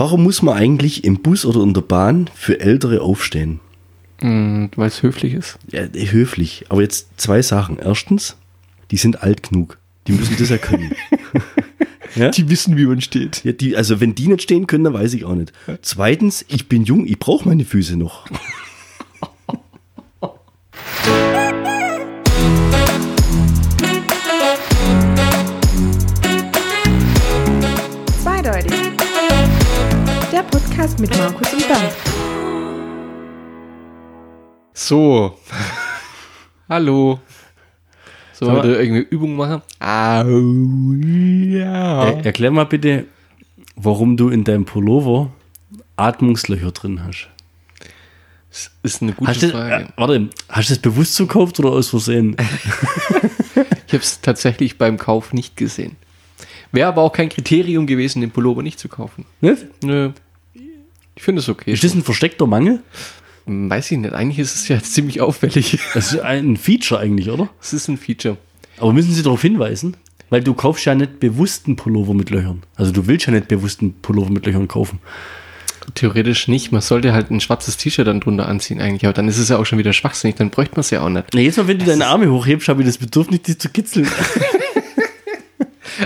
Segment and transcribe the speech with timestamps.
[0.00, 3.60] Warum muss man eigentlich im Bus oder in der Bahn für Ältere aufstehen?
[4.22, 5.58] Mm, Weil es höflich ist.
[5.70, 6.64] Ja, höflich.
[6.70, 7.78] Aber jetzt zwei Sachen.
[7.78, 8.38] Erstens,
[8.90, 9.76] die sind alt genug.
[10.06, 10.92] Die müssen das erkennen.
[12.14, 12.30] ja?
[12.30, 13.44] Die wissen, wie man steht.
[13.44, 15.52] Ja, die, also wenn die nicht stehen können, dann weiß ich auch nicht.
[15.82, 18.24] Zweitens, ich bin jung, ich brauche meine Füße noch.
[31.00, 31.92] Mit Markus und Bernd.
[34.74, 35.38] So.
[36.68, 37.20] Hallo.
[38.34, 39.62] Sollen wir da irgendwie Übungen machen?
[39.80, 40.24] Au,
[41.56, 42.04] ja.
[42.04, 43.06] Er, erklär mal bitte,
[43.76, 45.32] warum du in deinem Pullover
[45.96, 47.28] Atmungslöcher drin hast.
[48.50, 49.88] Das ist eine gute Hast du, äh, Frage.
[49.96, 52.36] warte, hast du das bewusst so gekauft oder aus Versehen?
[53.86, 55.96] Ich habe es tatsächlich beim Kauf nicht gesehen.
[56.70, 59.26] Wäre aber auch kein Kriterium gewesen, den Pullover nicht zu kaufen.
[59.40, 59.66] Nicht?
[59.82, 60.12] Nö.
[61.16, 61.72] Ich finde es okay.
[61.72, 62.80] Ist das ein versteckter Mangel?
[63.46, 64.12] Weiß ich nicht.
[64.12, 65.78] Eigentlich ist es ja ziemlich auffällig.
[65.94, 67.48] Das ist ein Feature eigentlich, oder?
[67.60, 68.36] Es ist ein Feature.
[68.78, 69.96] Aber müssen sie darauf hinweisen?
[70.30, 72.62] Weil du kaufst ja nicht bewusst einen Pullover mit Löchern.
[72.76, 75.00] Also du willst ja nicht bewusst einen Pullover mit Löchern kaufen.
[75.94, 76.70] Theoretisch nicht.
[76.70, 79.04] Man sollte halt ein schwarzes T-Shirt dann drunter anziehen eigentlich.
[79.04, 80.36] Aber dann ist es ja auch schon wieder schwachsinnig.
[80.36, 81.24] Dann bräuchte man es ja auch nicht.
[81.34, 84.06] Na, jetzt mal, wenn du deine Arme hochhebst, habe ich das Bedürfnis, dich zu kitzeln.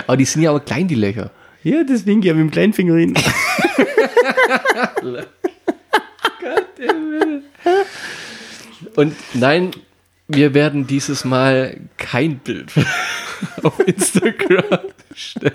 [0.07, 1.31] Aber die sind ja aber klein, die Löcher.
[1.63, 3.15] ja, deswegen gehe ich mit dem kleinen Finger hin.
[8.97, 9.71] Und nein,
[10.29, 12.73] wir werden dieses Mal kein Bild
[13.63, 14.81] auf Instagram
[15.15, 15.55] stellen.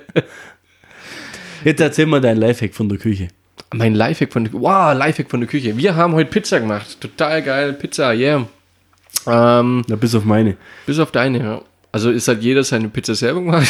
[1.63, 3.29] Jetzt erzähl mal dein Lifehack von der Küche.
[3.73, 5.77] Mein Lifehack von der Wow, Lifehack von der Küche.
[5.77, 6.99] Wir haben heute Pizza gemacht.
[7.01, 7.73] Total geil.
[7.73, 8.47] Pizza, yeah.
[9.27, 10.57] Ähm, Na, bis auf meine.
[10.85, 11.61] bis auf deine, ja.
[11.91, 13.67] Also ist halt jeder seine Pizza selber gemacht.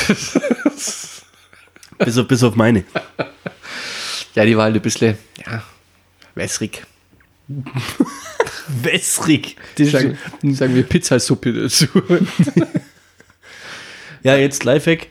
[1.99, 2.83] Bis auf, bis auf meine.
[4.35, 5.63] ja, die war halt ein bisschen, ja,
[6.35, 6.83] wässrig.
[8.83, 9.55] Wässrig.
[9.77, 11.88] Das Sagen, sagen wir Pizzasuppe dazu.
[14.21, 15.08] Ja, jetzt Lifehack.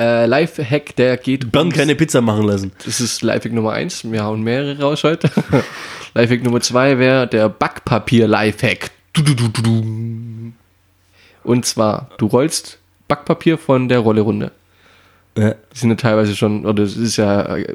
[0.00, 2.72] äh, Lifehack, der geht Bernd ums- keine Pizza machen lassen.
[2.84, 4.02] Das ist Lifehack Nummer eins.
[4.10, 5.30] Wir hauen mehrere raus heute.
[6.14, 8.90] Lifehack Nummer zwei wäre der Backpapier-Lifehack.
[11.44, 14.50] Und zwar, du rollst Backpapier von der Rolle runter.
[15.38, 15.54] Ja.
[15.72, 17.66] Die sind ja teilweise schon, oder es ist ja äh,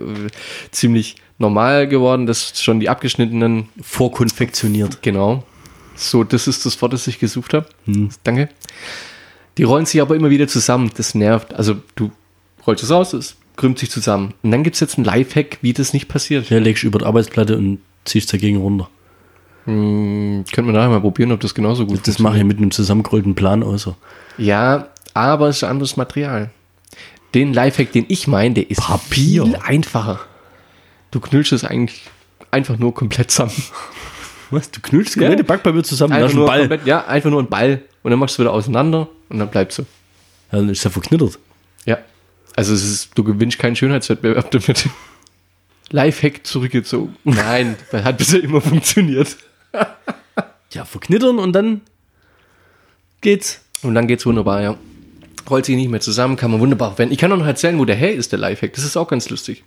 [0.71, 5.01] ziemlich normal geworden, dass schon die abgeschnittenen, Vorkonfektioniert.
[5.01, 5.43] genau,
[5.95, 7.67] so, das ist das Wort, das ich gesucht habe.
[8.23, 8.49] Danke.
[9.57, 10.91] Die rollen sich aber immer wieder zusammen.
[10.97, 11.53] Das nervt.
[11.53, 12.11] Also du
[12.65, 14.33] rollst es raus, es krümmt sich zusammen.
[14.41, 16.49] Und dann gibt es jetzt einen Lifehack, wie das nicht passiert.
[16.49, 18.89] Ja, legst über die Arbeitsplatte und ziehst dagegen runter.
[19.65, 22.71] Hm, können wir nachher mal probieren, ob das genauso gut Das mache ich mit einem
[22.71, 23.95] zusammengerollten Plan außer.
[24.37, 26.49] Ja, aber es ist ein anderes Material.
[27.33, 29.43] Den Lifehack, den ich meine, der ist Papier.
[29.45, 30.19] viel einfacher.
[31.11, 32.03] Du knüllst es eigentlich
[32.51, 33.51] einfach nur komplett zusammen.
[34.51, 34.69] Was?
[34.71, 35.47] Du knüllst komplette Ja.
[35.47, 36.59] Backpapier zusammen, Einfach einen nur Ball.
[36.59, 37.81] komplett, ja, einfach nur ein Ball.
[38.03, 39.83] Und dann machst du wieder auseinander und dann bleibst du.
[40.51, 41.39] Ja, dann ist er verknittert.
[41.85, 41.97] Ja.
[42.55, 44.89] Also es ist, du gewinnst keinen Schönheitswettbewerb damit.
[45.89, 47.15] Lifehack zurückgezogen.
[47.23, 49.35] Nein, das hat bisher immer funktioniert.
[50.71, 51.81] Ja, verknittern und dann
[53.21, 53.61] geht's.
[53.81, 54.75] Und dann geht's wunderbar, ja.
[55.49, 57.13] Rollt sich nicht mehr zusammen, kann man wunderbar verwenden.
[57.13, 58.73] Ich kann auch noch erzählen, wo der her ist, der Lifehack.
[58.73, 59.63] Das ist auch ganz lustig.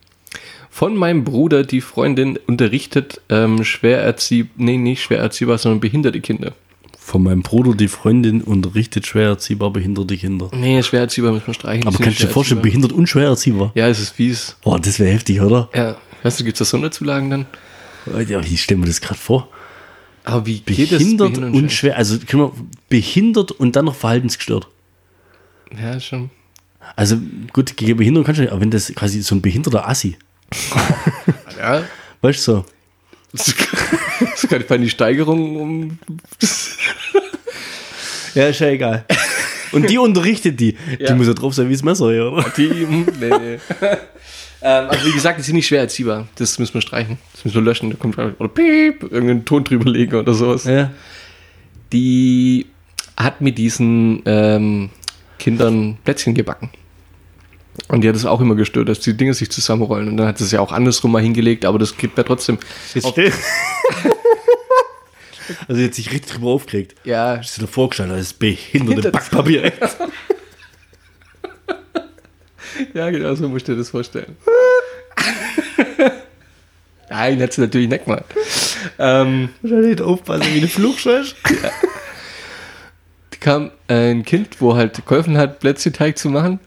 [0.70, 6.20] Von meinem Bruder, die Freundin unterrichtet ähm, schwer erziehbar, nee, nicht schwer erziehbar, sondern behinderte
[6.20, 6.52] Kinder.
[6.98, 10.50] Von meinem Bruder, die Freundin, unterrichtet schwer erziehbar behinderte Kinder.
[10.52, 11.86] Nee, schwer erziehbar muss man streichen.
[11.86, 13.70] Aber kannst du dir vorstellen, behindert und schwer erziehbar?
[13.74, 14.56] Ja, es ist fies.
[14.62, 15.68] Boah, das wäre heftig, oder?
[15.72, 17.46] Ja, weißt du, gibt's da Sonderzulagen dann?
[18.28, 19.48] Ja, ich stelle mir das gerade vor.
[20.24, 20.98] Aber wie geht das?
[20.98, 22.52] Behindert und schwer, also können wir,
[22.88, 24.66] behindert und dann noch verhaltensgestört.
[25.80, 26.30] Ja, schon.
[26.94, 27.18] Also
[27.52, 30.16] gut, gegen Behinderung kannst du nicht, aber wenn das quasi so ein behinderter Assi,
[31.58, 31.84] Ja,
[32.20, 32.64] weißt du so,
[33.32, 35.98] das ist gerade die Steigerung um.
[38.34, 39.04] Ja, ist ja egal.
[39.72, 40.76] Und die unterrichtet die.
[40.98, 41.08] Ja.
[41.08, 42.44] Die muss ja drauf sein wie das Messer hier, oder?
[42.56, 43.58] Die, nee, nee.
[44.62, 46.28] ähm, also wie gesagt, die sind nicht schwer erziehbar.
[46.36, 47.18] Das müssen wir streichen.
[47.32, 47.90] Das müssen wir löschen.
[47.90, 50.64] Da kommt oder piep, irgendeinen Ton drüber legen oder sowas.
[50.64, 50.92] Ja.
[51.92, 52.66] Die
[53.16, 54.90] hat mit diesen ähm,
[55.38, 56.70] Kindern Plätzchen gebacken.
[57.88, 60.08] Und die hat es auch immer gestört, dass die Dinge sich zusammenrollen.
[60.08, 62.58] Und dann hat sie es ja auch andersrum mal hingelegt, aber das gibt ja trotzdem.
[62.94, 63.32] Jetzt still.
[65.68, 66.94] also jetzt sich richtig drüber aufgeregt.
[67.04, 69.12] Ja, Hast du dir vorgestellt, das ist behinderte Behindert.
[69.12, 69.72] Backpapier.
[72.94, 74.36] ja, genau so musst du dir das vorstellen.
[77.08, 78.24] Nein, hat sie natürlich nicht gemacht.
[78.98, 81.34] Ähm, Wahrscheinlich aufpassen, wie eine Fluchscheiß.
[83.40, 86.60] Kam ein Kind, wo halt geholfen hat, Plätzchenteig zu machen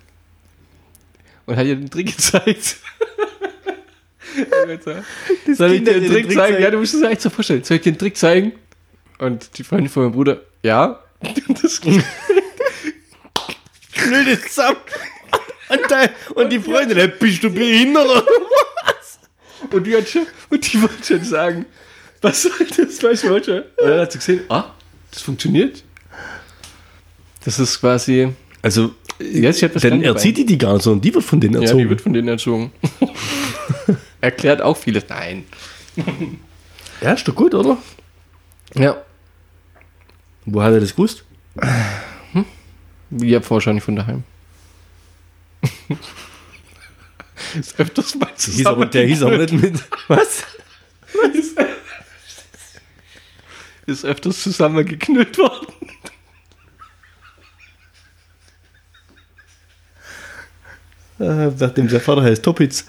[1.45, 2.77] und hat ihr den Trick gezeigt.
[5.53, 6.35] Soll ich dir den den Trick zeigen?
[6.37, 6.63] zeigen?
[6.63, 7.63] Ja, du musst es echt so vorstellen.
[7.63, 8.53] Soll ich dir den Trick zeigen?
[9.17, 10.99] Und die Freundin von meinem Bruder, ja.
[11.61, 11.81] Das,
[13.91, 14.77] Knüllt zusammen.
[15.69, 18.25] Und, da, und die Freundin, "Hey, bist du behindert oder
[18.85, 19.19] was?
[19.71, 21.65] und, die hat schon, und die wollte schon sagen,
[22.21, 23.23] was soll das?
[23.23, 23.69] Wollte.
[23.77, 24.71] Und dann hat sie gesehen, ah,
[25.11, 25.83] das funktioniert.
[27.45, 28.29] Das ist quasi,
[28.61, 30.05] Also, ja, hat was dann dabei.
[30.15, 31.79] erzieht die die gar nicht, sondern die wird von denen Ja, erzogen.
[31.79, 32.71] die wird von denen erzogen.
[34.21, 35.05] Erklärt auch vieles.
[35.09, 35.45] Nein.
[37.01, 37.77] ja, ist doch gut, oder?
[38.75, 39.01] Ja.
[40.45, 41.23] Wo hat er das gewusst?
[43.21, 44.23] Ich hab wahrscheinlich von daheim.
[47.59, 49.83] ist öfters mal Hieß aber, der hieß aber nicht mit.
[50.07, 50.43] Was?
[53.87, 55.67] Ist öfters zusammengeknüllt worden.
[61.18, 62.85] Äh, nachdem der Vater heißt Topitz.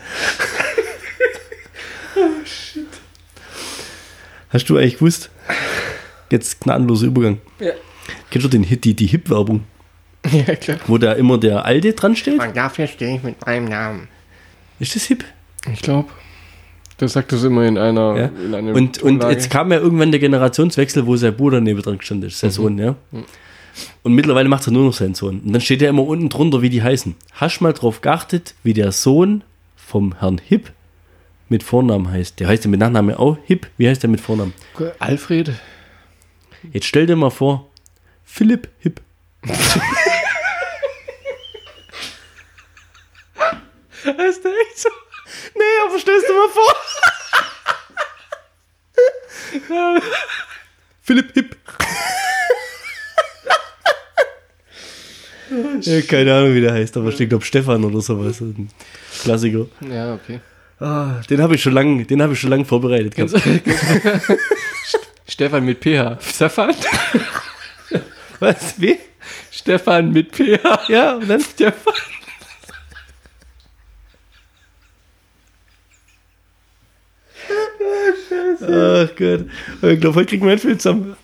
[4.50, 5.31] Hast du eigentlich gewusst?
[6.31, 7.38] Jetzt gnadenloser Übergang.
[7.58, 7.72] Ja.
[8.31, 9.64] Kennst du den Hit, die, die Hip-Werbung?
[10.31, 10.78] Ja, klar.
[10.87, 12.40] Wo da immer der Alte dran steht?
[12.40, 14.08] Und dafür stehe ich mit meinem Namen.
[14.78, 15.25] Ist das Hip?
[15.72, 16.08] Ich glaube.
[17.00, 18.16] Der sagt das immer in einer.
[18.16, 18.31] Ja.
[18.44, 21.98] In einem Und, und jetzt kam ja irgendwann der Generationswechsel, wo sein Bruder neben dran
[21.98, 22.94] gestanden ist, sein Sohn, ja.
[24.02, 25.40] Und mittlerweile macht er nur noch seinen Sohn.
[25.40, 27.17] Und dann steht ja immer unten drunter, wie die heißen.
[27.32, 29.43] Hast du mal drauf geachtet, wie der Sohn
[29.76, 30.72] vom Herrn Hip
[31.49, 32.40] mit Vornamen heißt?
[32.40, 33.67] Der heißt ja mit Nachnamen auch Hip.
[33.76, 34.55] Wie heißt der mit Vornamen?
[34.99, 35.52] Alfred.
[36.72, 37.69] Jetzt stell dir mal vor,
[38.25, 39.00] Philipp Hip.
[44.05, 44.88] Heißt der echt so?
[45.55, 46.75] Nee, aber stellst du mal vor.
[51.02, 51.56] Philipp Hip.
[55.81, 58.41] ja, keine Ahnung, wie der heißt, aber ich glaube Stefan oder sowas.
[58.41, 58.69] Ein
[59.23, 59.67] Klassiker.
[59.88, 60.41] Ja, okay.
[60.79, 63.35] Ah, den habe ich schon lange, den habe ich schon lange vorbereitet gehabt.
[65.29, 66.19] Stefan mit PH.
[66.23, 66.75] Stefan?
[68.41, 68.81] Was?
[68.81, 68.99] Wie?
[69.50, 70.88] Stefan mit PH.
[70.88, 71.41] Ja, und dann?
[71.41, 71.94] Stefan.
[78.62, 79.47] Ach Gott.
[79.82, 81.17] Ich glaube, heute kriegen wir viel zusammen.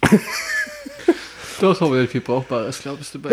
[1.61, 3.31] Doch, aber viel Brauchbares, glaubst du bei.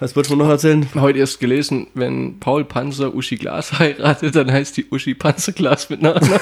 [0.00, 0.88] Was wolltest du noch erzählen?
[0.94, 6.00] Heute erst gelesen, wenn Paul Panzer Uschi Glas heiratet, dann heißt die Uschi Panzerglas mit
[6.02, 6.40] Nachnamen.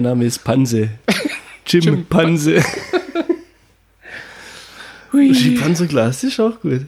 [0.00, 0.88] Mein Name ist Panse.
[1.66, 2.64] Jim, Panse.
[5.12, 6.86] Die Panzerglas ist auch gut.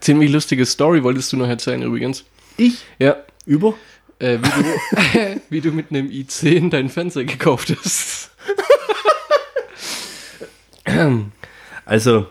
[0.00, 2.22] Ziemlich lustige Story wolltest du noch erzählen übrigens.
[2.58, 2.84] Ich?
[2.98, 3.16] Ja,
[3.46, 3.72] Über?
[4.18, 8.30] äh, wie, du, wie du mit einem i10 deinen Fernseher gekauft hast.
[11.86, 12.26] Also,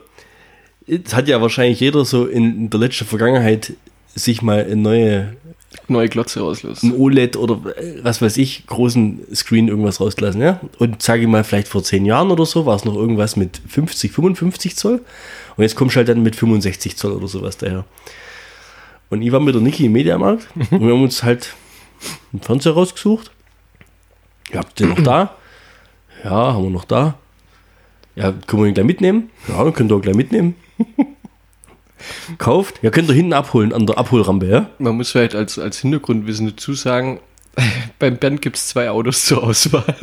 [0.86, 3.74] jetzt hat ja wahrscheinlich jeder so in, in der letzten Vergangenheit
[4.14, 5.38] sich mal eine neue
[5.88, 6.84] Neue Glotze rauslöst.
[6.84, 10.60] ein OLED oder äh, was weiß ich, großen Screen irgendwas rausgelassen, ja?
[10.80, 13.62] Und sage ich mal, vielleicht vor zehn Jahren oder so war es noch irgendwas mit
[13.68, 15.02] 50, 55 Zoll.
[15.56, 17.86] Und jetzt kommst du halt dann mit 65 Zoll oder sowas daher.
[19.10, 21.53] Und ich war mit der Niki im Mediamarkt und wir haben uns halt
[22.32, 23.32] einen Fernseher rausgesucht.
[24.51, 25.36] Ja, habt ihr noch da?
[26.24, 27.18] Ja, haben wir noch da.
[28.15, 29.30] Ja, können wir ihn gleich mitnehmen?
[29.48, 30.56] Ja, könnt ihr auch gleich mitnehmen.
[32.38, 32.79] Kauft.
[32.81, 34.69] Ja, könnt ihr hinten abholen, an der Abholrampe, ja?
[34.79, 37.19] Man muss vielleicht als, als Hintergrundwissen dazu sagen,
[38.00, 39.95] beim Bernd gibt es zwei Autos zur Auswahl.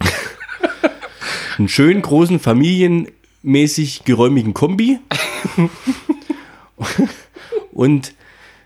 [1.58, 4.98] einen schönen großen familienmäßig geräumigen Kombi
[7.72, 8.12] und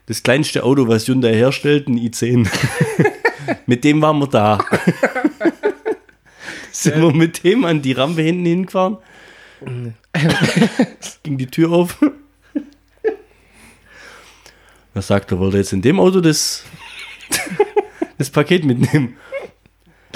[0.07, 2.49] das kleinste Auto, was Hyundai herstellt, ein i10.
[3.67, 4.65] mit dem waren wir da.
[6.73, 8.97] Sind wir mit dem an die Rampe hinten hingefahren.
[11.23, 11.99] Ging die Tür auf.
[14.95, 16.65] Was sagt er, wollte jetzt in dem Auto das,
[18.19, 19.17] das Paket mitnehmen?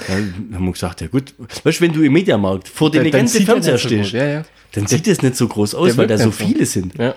[0.09, 3.43] Dann haben wir gesagt, ja gut, weißt du, wenn du im Mediamarkt vor den ganzen
[3.43, 4.21] er Fernseher so stehst, gut.
[4.21, 4.43] Ja, ja.
[4.73, 6.99] dann sieht das nicht so groß aus, Der weil da so viele sind.
[6.99, 7.15] ja.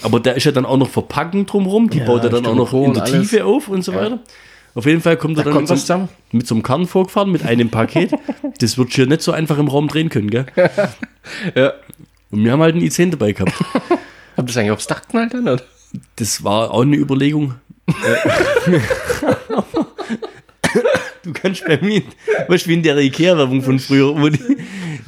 [0.00, 2.72] Aber da ist ja dann auch noch Verpackung drumherum, die baut er dann auch noch
[2.72, 3.20] in der alles.
[3.20, 4.20] Tiefe auf und so weiter.
[4.74, 6.08] Auf jeden Fall kommt er dann kommt mit, so, zusammen.
[6.32, 8.12] mit so einem Kern vorgefahren, mit einem Paket.
[8.58, 10.46] das wird hier nicht so einfach im Raum drehen können, gell?
[11.54, 11.72] ja.
[12.30, 13.54] Und wir haben halt einen i10 dabei gehabt.
[13.62, 13.98] Habt
[14.38, 15.48] ihr das eigentlich aufs Dach knallt dann?
[15.48, 15.62] Oder?
[16.16, 17.54] Das war auch eine Überlegung.
[17.88, 18.80] Äh,
[21.22, 22.02] du kannst bei mir,
[22.46, 24.58] weißt du, wie in der Ikea-Werbung von früher, wo die,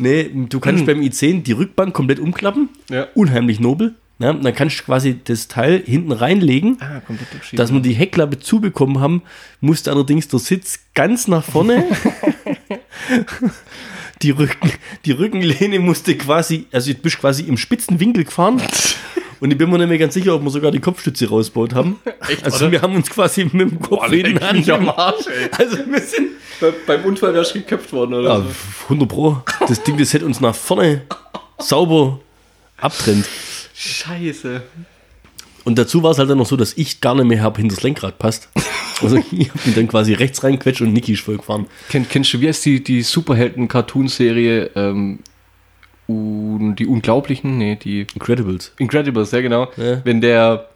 [0.01, 2.71] Nee, du kannst beim i10 die Rückbank komplett umklappen.
[2.89, 3.09] Ja.
[3.15, 3.95] Unheimlich nobel.
[4.21, 6.77] Ja, dann kannst du quasi das Teil hinten reinlegen.
[6.81, 7.01] Ah.
[7.53, 9.23] Dass wir die Heckklappe zubekommen haben,
[9.61, 11.83] musste allerdings der Sitz ganz nach vorne.
[14.23, 14.71] die, Rücken,
[15.07, 18.61] die Rückenlehne musste quasi, also du bist quasi im spitzen Winkel gefahren.
[19.41, 21.99] Und ich bin mir nicht mehr ganz sicher, ob wir sogar die Kopfstütze rausgebaut haben.
[22.29, 22.73] Echt, also oder?
[22.73, 24.95] wir haben uns quasi mit dem Kopf leck hinten mich am an.
[24.97, 25.49] Arsch, ey.
[25.57, 26.29] Also wir sind
[26.61, 28.41] Bei, beim Unfall wärst du geköpft worden, oder?
[28.41, 28.45] ja,
[28.83, 29.43] 100 Pro.
[29.67, 31.07] Das Ding, das hätte uns nach vorne
[31.59, 32.21] sauber
[32.77, 33.25] abtrennt.
[33.81, 34.63] Scheiße.
[35.65, 37.75] Und dazu war es halt dann noch so, dass ich gar nicht mehr habe hinter
[37.77, 38.49] das Lenkrad passt.
[39.03, 41.67] Also ich habe ihn dann quasi rechts reinquetscht und Niki ist voll gefahren.
[41.89, 44.73] Kenn, kennst du, wie heißt die, die Superhelden-Cartoon-Serie?
[44.77, 45.21] Ähm,
[46.07, 47.57] un, die Unglaublichen?
[47.57, 48.75] Nee, die Incredibles.
[48.79, 49.71] Incredibles, ja genau.
[49.79, 50.05] Ja.
[50.05, 50.69] Wenn der,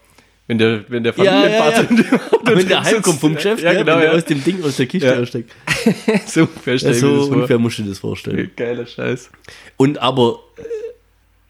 [0.46, 1.88] wenn der, wenn der Ja, ja, Familienvater ja.
[1.90, 4.16] in dem Auto Wenn der heimkommt vom Geschäft, ja, ja, genau, wenn der ja.
[4.16, 5.20] aus dem Ding aus der Kiste Ja.
[5.20, 5.52] aussteckt.
[6.26, 8.52] so ungefähr Ja, stell so ungefähr musst du dir das vorstellen.
[8.56, 9.30] Geiler Scheiß.
[9.76, 10.43] Und aber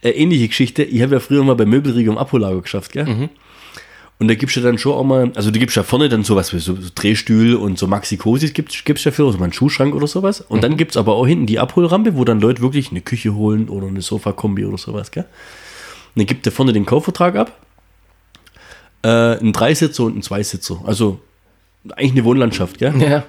[0.04, 3.06] äh, ähnliche Geschichte, ich habe ja früher mal bei Möbelriegel im Abhollager geschafft, gell?
[3.06, 3.28] Mhm.
[4.20, 6.52] Und da gibst du dann schon auch mal, also du gibst ja vorne dann sowas
[6.54, 10.06] wie so, so Drehstühl und so Maxi-Cosis gibst, gibst dafür, also mal einen Schuhschrank oder
[10.06, 10.40] sowas.
[10.40, 10.62] Und Mhm.
[10.62, 13.88] dann gibt's aber auch hinten die Abholrampe, wo dann Leute wirklich eine Küche holen oder
[13.88, 15.24] eine Sofakombi oder sowas, gell?
[15.24, 17.60] Und dann gibt der vorne den Kaufvertrag ab.
[19.02, 20.80] Äh, ein Dreisitzer und ein Zweisitzer.
[20.86, 21.20] Also
[21.96, 22.94] eigentlich eine Wohnlandschaft, gell?
[23.02, 23.24] Ja.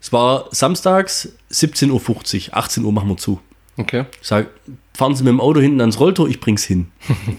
[0.00, 3.38] Es war samstags 17.50 Uhr, 18 Uhr machen wir zu.
[3.76, 4.04] Okay.
[4.20, 4.48] Sag,
[4.94, 6.88] fahren Sie mit dem Auto hinten ans Rolltor, ich bring's hin.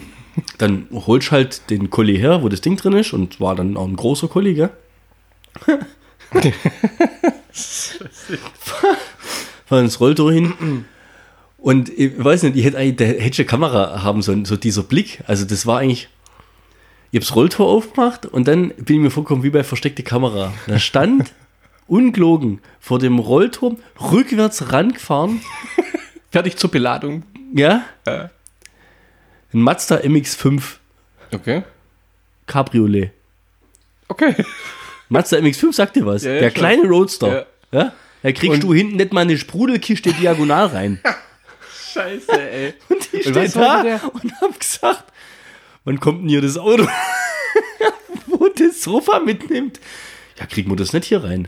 [0.58, 3.88] dann holst halt den Kolli her, wo das Ding drin ist, und war dann auch
[3.88, 4.72] ein großer Kolli, gell?
[9.66, 10.86] Fahr ins Rolltor hin.
[11.58, 14.84] Und ich weiß nicht, ich hätte eigentlich, der hätte eine Kamera haben sollen, so dieser
[14.84, 15.24] Blick.
[15.28, 16.10] Also das war eigentlich,
[17.12, 20.54] ich habe das Rolltor aufgemacht und dann bin ich mir vorgekommen wie bei versteckte Kamera.
[20.68, 21.32] Da stand
[21.88, 25.42] ungelogen vor dem Rollturm rückwärts rangefahren
[26.34, 27.22] Fertig zur Beladung.
[27.54, 27.86] Ja?
[28.08, 28.30] Ja.
[29.54, 30.62] Ein Mazda MX5
[31.32, 31.64] Okay.
[32.48, 33.12] Cabriolet.
[34.08, 34.36] Okay.
[35.10, 36.24] Mazda MX5 sagt dir was?
[36.24, 37.48] Ja, ja, Der kleine Roadster.
[37.72, 37.94] Ja?
[38.22, 41.00] Da kriegst Und- du hinten nicht mal eine Sprudelkiste diagonal rein.
[41.94, 42.74] Scheiße, ey.
[42.90, 44.02] Und was steht da der?
[44.16, 45.04] und hab gesagt,
[45.84, 46.88] wann kommt denn hier das Auto,
[48.28, 49.80] wo das Sofa mitnimmt?
[50.40, 51.48] Ja, kriegen wir das nicht hier rein?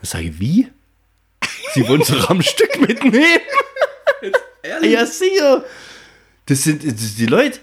[0.00, 0.68] Da sage ich, wie?
[1.74, 3.40] Sie wollen so ein Stück mitnehmen?
[4.82, 5.64] Ja, sicher.
[6.46, 7.58] Das sind, das sind die Leute,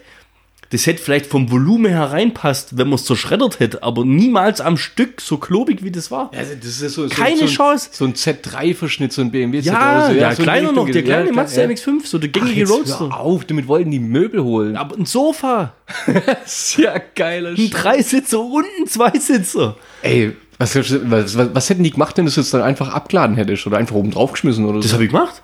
[0.69, 4.75] das hätte vielleicht vom Volumen her reinpasst, wenn man es zerschreddert hätte, aber niemals am
[4.77, 6.29] Stück so klobig, wie das war.
[6.35, 7.89] Also, das ist so, so, Keine so ein, Chance.
[7.93, 10.13] So ein Z3-Verschnitt, so ein BMW Ja, Z3.
[10.13, 11.67] ja, so in die kleiner noch, der kleine ja, Mazda ja.
[11.69, 12.99] MX5, so der Ach, gängige jetzt Roadster.
[12.99, 14.75] hör auf, damit wollten die Möbel holen.
[14.75, 15.73] Aber ein Sofa,
[16.05, 19.77] Das ist ja geiler ein Dreisitzer und ein Zweisitzer.
[20.01, 23.35] Ey, was, was, was, was hätten die gemacht, wenn du es jetzt dann einfach abgeladen
[23.37, 24.93] hättest oder einfach oben drauf geschmissen oder Das so?
[24.95, 25.43] habe ich gemacht.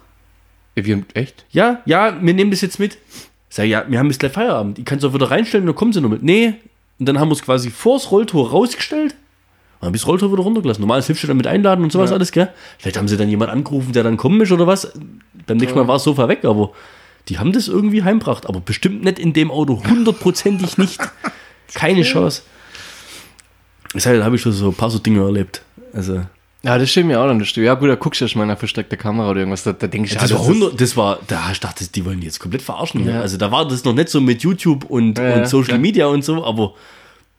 [0.75, 1.45] Wir, echt?
[1.51, 2.97] Ja, ja, wir nehmen das jetzt mit.
[3.49, 4.79] Sag ja, wir haben jetzt gleich Feierabend.
[4.79, 6.23] Ich kann es auch wieder reinstellen, dann kommen sie noch mit.
[6.23, 6.55] Nee.
[6.99, 9.13] Und dann haben wir es quasi vors Rolltor rausgestellt.
[9.79, 10.81] Und dann das Rolltor wieder runtergelassen.
[10.81, 12.15] Normal hilfst du dann mit einladen und sowas Ja.
[12.15, 12.49] alles, gell?
[12.79, 14.91] Vielleicht haben sie dann jemand angerufen, der dann kommen ist oder was.
[15.45, 16.71] Beim nächsten Mal war das Sofa weg, aber
[17.29, 18.47] die haben das irgendwie heimgebracht.
[18.47, 19.83] Aber bestimmt nicht in dem Auto.
[19.87, 20.99] Hundertprozentig nicht.
[21.75, 22.41] Keine Chance.
[23.93, 25.61] Das heißt, da habe ich schon so ein paar so Dinge erlebt.
[25.93, 26.21] Also,
[26.65, 27.37] Ja, das stimmt mir auch noch.
[27.37, 27.65] Das stimmt.
[27.65, 29.63] Ja, gut, da guckst du ja schon mal nach versteckter Kamera oder irgendwas.
[29.63, 32.21] Da, da denke ich, das, ja, war 100, das war, da ich dachte, die wollen
[32.21, 33.05] die jetzt komplett verarschen.
[33.05, 33.19] Ja.
[33.19, 35.77] Also da war das noch nicht so mit YouTube und, Ja, und ja, Social ja.
[35.79, 36.73] Media und so, aber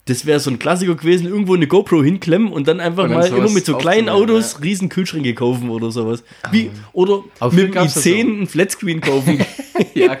[0.05, 3.19] das wäre so ein Klassiker gewesen, irgendwo eine GoPro hinklemmen und dann einfach Und dann
[3.19, 6.23] mal immer mit so kleinen Autos riesen Kühlschränke kaufen oder sowas.
[6.51, 9.43] Wie, oder Aber mit dem gab's das i10 einen Flatscreen kaufen.
[9.95, 10.17] ja.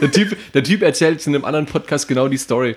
[0.00, 2.76] der, typ, der Typ erzählt in einem anderen Podcast genau die Story.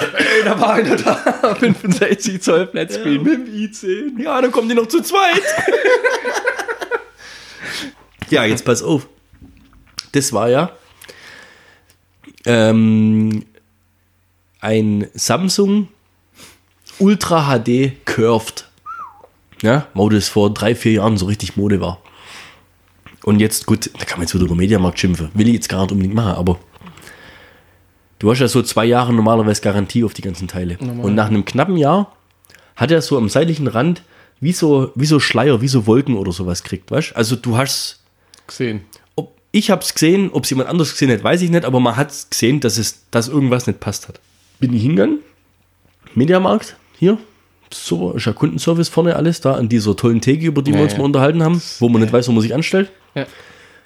[0.00, 4.22] Ey, da war einer da, 65 Zoll Flatscreen mit dem i10.
[4.22, 5.40] ja, dann kommen die noch zu zweit.
[8.30, 9.06] ja, jetzt pass auf.
[10.12, 10.72] Das war ja
[12.46, 13.44] ähm,
[14.60, 15.88] ein Samsung
[16.98, 18.66] Ultra HD Curved.
[19.62, 22.00] Ja, wo das vor drei, vier Jahren so richtig Mode war.
[23.24, 25.30] Und jetzt, gut, da kann man jetzt wieder über Mediamarkt schimpfen.
[25.34, 26.58] Will ich jetzt gar nicht unbedingt machen, aber
[28.20, 30.78] du hast ja so zwei Jahre normalerweise Garantie auf die ganzen Teile.
[30.78, 32.12] Und nach einem knappen Jahr
[32.76, 34.02] hat er so am seitlichen Rand
[34.40, 38.00] wie so, wie so Schleier, wie so Wolken oder sowas kriegt, weißt Also du hast
[38.46, 38.82] Gesehen.
[39.16, 41.78] ob, ich habe es gesehen, ob es jemand anders gesehen hat, weiß ich nicht, aber
[41.80, 44.18] man hat gesehen, dass, es, dass irgendwas nicht passt hat.
[44.60, 45.18] Bin ich hingegangen,
[46.14, 47.18] Mediamarkt, hier,
[47.72, 50.84] so, ist ja Kundenservice vorne alles, da an dieser tollen Theke, über die wir Ja,
[50.84, 50.98] uns ja.
[50.98, 52.90] mal unterhalten haben, wo man nicht weiß, wo man sich anstellt.
[53.14, 53.26] Ja.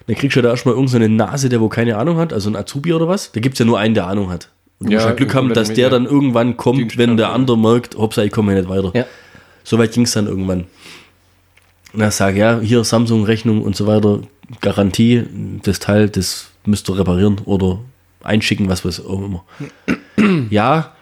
[0.07, 2.93] Dann kriegst du da erstmal irgendeine Nase, der wo keine Ahnung hat, also ein Azubi
[2.93, 3.31] oder was.
[3.31, 4.49] Da gibt es ja nur einen, der Ahnung hat.
[4.79, 7.57] Und du Ja, musst ja Glück haben, dass der dann irgendwann kommt, wenn der andere
[7.57, 8.91] merkt, hoppsa, ich komme nicht weiter.
[8.93, 9.05] Ja.
[9.63, 10.65] Soweit ging es dann irgendwann.
[11.93, 14.19] Na, sag ja, hier Samsung-Rechnung und so weiter,
[14.61, 15.23] Garantie,
[15.63, 17.79] das Teil, das müsst ihr reparieren oder
[18.21, 19.43] einschicken, was weiß auch immer.
[20.49, 20.94] ja,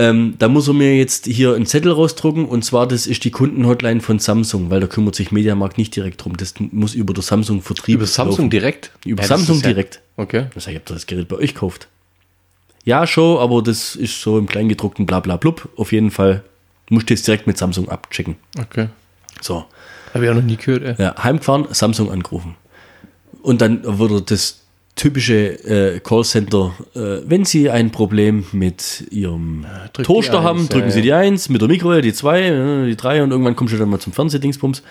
[0.00, 3.30] ähm, da muss er mir jetzt hier einen Zettel rausdrucken und zwar, das ist die
[3.30, 6.36] Kundenhotline von Samsung, weil da kümmert sich Mediamarkt nicht direkt drum.
[6.36, 8.50] Das muss über der Samsung-Vertrieb Über Samsung laufen.
[8.50, 8.92] direkt?
[9.04, 10.00] Über Ja, Samsung ja- direkt.
[10.16, 10.46] Okay.
[10.54, 11.88] Das heißt, ich habe das Gerät bei euch gekauft.
[12.84, 15.68] Ja, schon, aber das ist so im Kleingedruckten bla bla blub.
[15.76, 16.42] Auf jeden Fall
[16.88, 18.36] musst du jetzt direkt mit Samsung abchecken.
[18.58, 18.88] Okay.
[19.42, 19.66] So.
[20.14, 20.94] Habe ich auch noch nie gehört, ey.
[21.04, 22.56] Ja, heimgefahren, Samsung angerufen.
[23.42, 24.60] Und dann wurde das
[24.96, 30.88] typische äh, Callcenter, äh, wenn Sie ein Problem mit Ihrem drück Toaster haben, Eins, drücken
[30.88, 33.74] ja, Sie die 1, mit der Mikrowelle die 2, äh, die 3 und irgendwann kommst
[33.74, 34.82] du dann mal zum Fernsehdingsbums.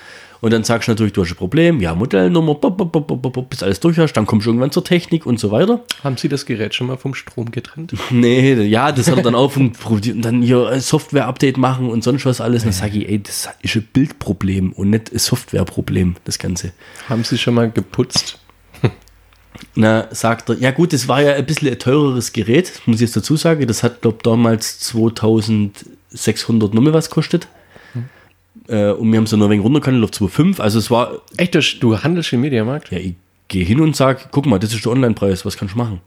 [0.42, 3.50] Und dann sagst du natürlich, du hast ein Problem, ja, Modellnummer, bop, bop, bop, bop,
[3.50, 5.84] bis alles durch hast, dann kommst du irgendwann zur Technik und so weiter.
[6.02, 7.94] Haben Sie das Gerät schon mal vom Strom getrennt?
[8.12, 11.90] Nee, ja, das hat er dann auf und probiert und dann hier ein Software-Update machen
[11.90, 12.64] und sonst was alles.
[12.64, 16.72] Und dann sage ich, ey, das ist ein Bildproblem und nicht ein Softwareproblem, das Ganze.
[17.08, 18.40] Haben Sie schon mal geputzt?
[19.76, 23.02] Na, sagt er, ja gut, das war ja ein bisschen ein teureres Gerät, muss ich
[23.02, 23.66] jetzt dazu sagen.
[23.68, 27.48] Das hat, glaube damals 2600 Nummer was kostet.
[28.68, 30.60] Äh, und wir haben es dann nur wenig runtergehandelt auf 2,5.
[30.60, 32.92] Also es war, Echt, das- du handelst im Mediamarkt?
[32.92, 33.16] ja, ich
[33.48, 36.02] gehe hin und sage, guck mal, das ist der Online-Preis, was kannst du machen?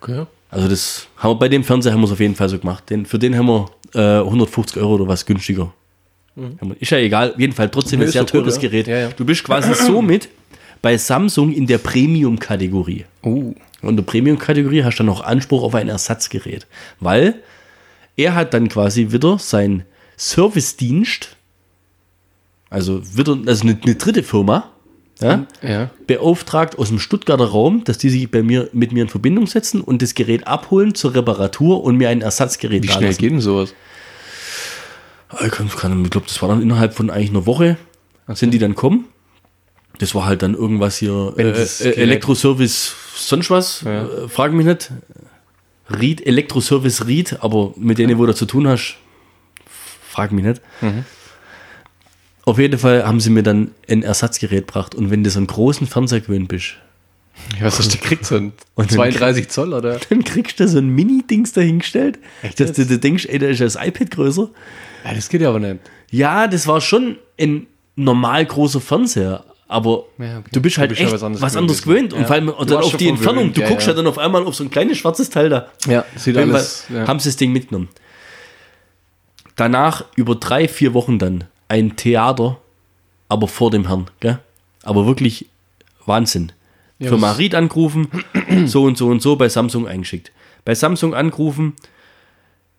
[0.00, 0.26] Okay.
[0.50, 2.90] Also das haben wir bei dem Fernseher haben wir es auf jeden Fall so gemacht.
[2.90, 5.72] Den, für den haben wir äh, 150 Euro oder was günstiger.
[6.34, 8.60] Wir- Ist ja egal, auf jeden Fall trotzdem Nee, ein sehr gut, teures ja.
[8.62, 8.86] Gerät.
[8.88, 9.08] Ja, ja.
[9.16, 10.28] Du bist quasi somit
[10.82, 13.04] bei Samsung in der Premium-Kategorie.
[13.22, 13.54] Oh.
[13.82, 16.66] Und in der Premium-Kategorie hast du dann noch Anspruch auf ein Ersatzgerät.
[17.00, 17.34] Weil
[18.16, 19.84] er hat dann quasi wieder sein
[20.16, 21.36] Servicedienst,
[22.68, 24.70] also wieder, also eine, eine dritte Firma,
[25.20, 25.90] ja, Ja.
[26.06, 29.80] beauftragt aus dem Stuttgarter Raum, dass die sich bei mir, mit mir in Verbindung setzen
[29.80, 33.74] und das Gerät abholen zur Reparatur und mir ein Ersatzgerät Wie schnell geht denn sowas?
[35.44, 37.76] Ich, kann, kann, ich glaube, das war dann innerhalb von eigentlich einer Woche,
[38.28, 39.06] sind die dann kommen.
[40.00, 44.04] Das war halt dann irgendwas hier, äh, Elektroservice, sonst was, Ja.
[44.06, 44.90] äh, frag mich nicht.
[45.90, 48.96] Ried, Elektroservice Ried, aber mit denen, wo du zu tun hast,
[50.08, 50.62] frag mich nicht.
[50.80, 51.04] Mhm.
[52.44, 55.46] Auf jeden Fall haben sie mir dann ein Ersatzgerät gebracht und wenn du so einen
[55.46, 56.76] großen Fernseher gewöhnt bist,
[57.58, 58.24] Ja, was hast du gekriegt?
[58.24, 59.98] So ein Und dann- 32 Zoll oder?
[60.08, 63.58] dann kriegst du so ein Mini-Dings dahingestellt, Echt dass du dir denkst, ey, da ist
[63.58, 64.48] ja das iPad größer.
[65.04, 65.80] Ja, das geht ja aber nicht.
[66.10, 69.44] Ja, das war schon ein normal großer Fernseher.
[69.72, 70.48] Aber Ja, okay.
[70.50, 72.12] du bist halt Du bist echt was was anderes anderes, gewöhnt.
[72.12, 72.26] Und Ja.
[72.26, 73.52] vor allem und dann auf die Entfernung.
[73.52, 73.92] Du guckst ja.
[73.92, 75.68] ja dann auf einmal auf so ein kleines schwarzes Teil da.
[75.86, 76.86] Ja, sieht jeden alles.
[76.92, 77.06] Ja.
[77.06, 77.88] haben sie das Ding mitgenommen.
[79.54, 82.58] Danach über drei, vier Wochen dann ein Theater,
[83.28, 84.10] aber vor dem Herrn.
[84.20, 84.40] Gell?
[84.82, 85.46] Aber wirklich
[86.04, 86.50] Wahnsinn.
[86.98, 88.08] Ja, Für Marit angerufen,
[88.66, 90.32] so und so und so bei Samsung eingeschickt.
[90.64, 91.74] Bei Samsung angerufen,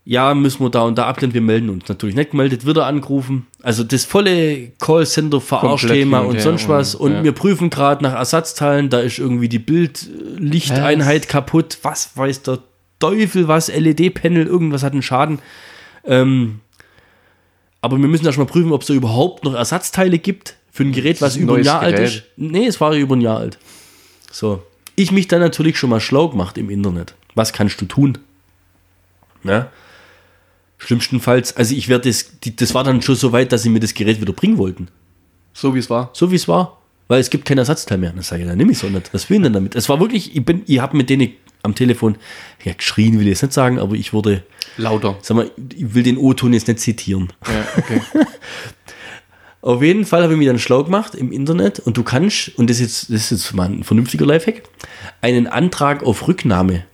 [0.03, 1.87] ja, müssen wir da und da abklären, wir melden uns.
[1.87, 3.45] Natürlich nicht gemeldet, wieder angerufen.
[3.61, 6.95] Also das volle Callcenter-Verarschthema und sonst was.
[6.95, 7.23] und- Und ja.
[7.25, 12.59] wir prüfen gerade nach Ersatzteilen, da ist irgendwie die Bildlichteinheit kaputt, was weiß der
[12.99, 15.39] Teufel was, LED-Panel, irgendwas hat einen Schaden.
[16.03, 16.59] Ähm,
[17.81, 21.21] aber wir müssen erstmal prüfen, ob es da überhaupt noch Ersatzteile gibt für ein Gerät,
[21.21, 22.09] was ein über ein Jahr alt Gerät.
[22.09, 22.23] ist.
[22.37, 23.57] Nee, es war über ein Jahr alt.
[24.31, 24.63] So.
[24.95, 27.15] Ich mich dann natürlich schon mal schlau gemacht im Internet.
[27.33, 28.17] Was kannst du tun?
[29.43, 29.69] Ja?
[30.83, 33.79] Schlimmstenfalls, also ich werde das, die, das war dann schon so weit, dass sie mir
[33.79, 34.87] das Gerät wieder bringen wollten.
[35.53, 36.09] So wie es war.
[36.13, 36.81] So wie es war.
[37.07, 38.11] Weil es gibt kein Ersatzteil mehr.
[38.11, 39.13] Dann sage ich, dann nehme ich es auch nicht.
[39.13, 39.75] Was will ich denn damit?
[39.75, 42.15] Es war wirklich, ich bin, ich habe mit denen am Telefon,
[42.63, 44.43] ja, geschrien will ich jetzt nicht sagen, aber ich wurde,
[44.77, 45.17] Lauter.
[45.21, 47.31] sag mal, ich will den O-Ton jetzt nicht zitieren.
[47.45, 48.01] Ja, okay.
[49.61, 52.71] Auf jeden Fall habe ich mich dann schlau gemacht im Internet und du kannst, und
[52.71, 54.63] das ist jetzt, das ist jetzt mal ein vernünftiger Lifehack,
[55.21, 56.85] einen Antrag auf Rücknahme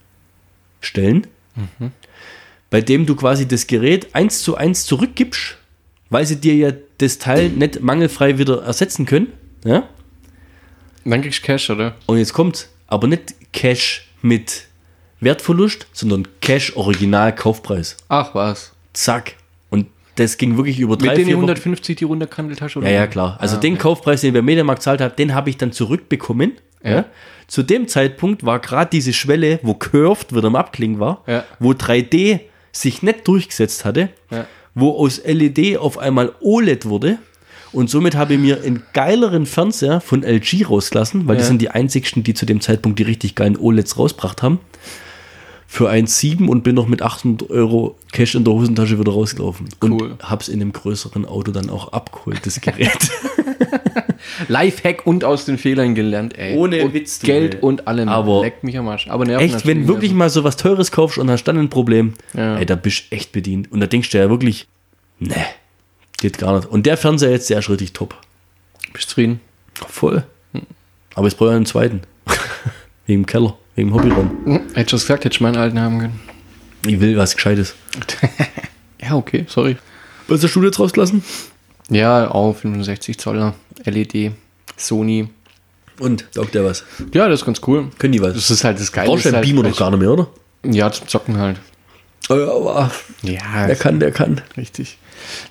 [0.82, 1.28] stellen,
[2.70, 5.58] bei dem du quasi das Gerät eins zu eins zurückgibst,
[6.10, 9.28] weil sie dir ja das Teil nicht mangelfrei wieder ersetzen können.
[9.66, 9.88] Ja?
[11.06, 11.96] Dann kriegst du Cash, oder?
[12.06, 14.66] Und jetzt kommt aber nicht Cash mit
[15.20, 17.98] Wertverlust, sondern Cash Original Kaufpreis.
[18.10, 18.74] Ach was.
[18.94, 19.36] Zack.
[19.70, 21.36] Und das ging wirklich über drei, Mit Wochen.
[21.36, 22.88] 150 die runtergehandelt hast, oder?
[22.88, 23.38] Ja, ja, klar.
[23.40, 23.82] Also Ah, den okay.
[23.84, 26.54] Kaufpreis, den bei Mediamarkt gezahlt habe, den habe ich dann zurückbekommen.
[26.84, 26.92] Ja.
[26.92, 27.06] Ja.
[27.48, 31.46] Zu dem Zeitpunkt war gerade diese Schwelle, wo Curved wieder am Abklingen war, Ja.
[31.60, 32.42] wo 3D
[32.82, 34.46] sich nicht durchgesetzt hatte, Ja.
[34.76, 37.18] wo aus LED auf einmal OLED wurde.
[37.74, 41.48] Und somit habe ich mir einen geileren Fernseher von LG rausgelassen, weil die Ja.
[41.48, 44.60] sind die einzigsten, die zu dem Zeitpunkt die richtig geilen OLEDs rausgebracht haben.
[45.70, 49.68] Für 1,7 und bin noch mit 800 Euro Cash in der Hosentasche wieder rausgelaufen.
[49.84, 49.92] Cool.
[50.12, 52.98] Und hab's in einem größeren Auto dann auch abgeholt, das Gerät.
[54.48, 56.56] Lifehack und aus den Fehlern gelernt, ey.
[56.58, 57.62] Ohne und Witz, Geld ey.
[57.62, 58.08] und allem.
[58.10, 59.08] Aber- Leckt mich am Arsch.
[59.10, 62.14] Aber Nerven echt, wenn wirklich mal so was Teures kaufst und hast dann ein Problem,
[62.34, 62.58] Ja.
[62.58, 63.72] ey, da bist du echt bedient.
[63.72, 64.68] Und da denkst du ja wirklich,
[65.20, 65.36] ne,
[66.20, 66.68] Geht gar nicht.
[66.68, 68.16] Und der Fernseher jetzt, der ist richtig top.
[68.92, 69.40] Bist du zufrieden?
[69.88, 70.24] Voll.
[71.14, 72.02] Aber jetzt brauche ich einen zweiten.
[73.06, 74.32] wegen dem Keller, wegen dem Hobbyraum.
[74.44, 76.20] Hm, Hättest du das gesagt, hätte ich meinen alten haben können.
[76.86, 77.76] Ich will was Gescheites.
[79.00, 79.78] Ja, okay, sorry.
[80.28, 81.24] Was hast du jetzt rausgelassen?
[81.90, 83.54] Ja, auch 65 Zoller,
[83.86, 84.32] LED,
[84.76, 85.30] Sony.
[86.00, 86.84] Und, sagt der was?
[87.14, 87.90] Ja, das ist ganz cool.
[88.00, 88.34] Können die was?
[88.34, 89.08] Das ist halt das Geile.
[89.08, 90.28] Brauchst du halt Beamer noch gar nicht mehr, oder?
[90.66, 91.58] Ja, zum Zocken halt.
[92.28, 94.42] aber Ja, der kann, der kann.
[94.58, 94.98] richtig.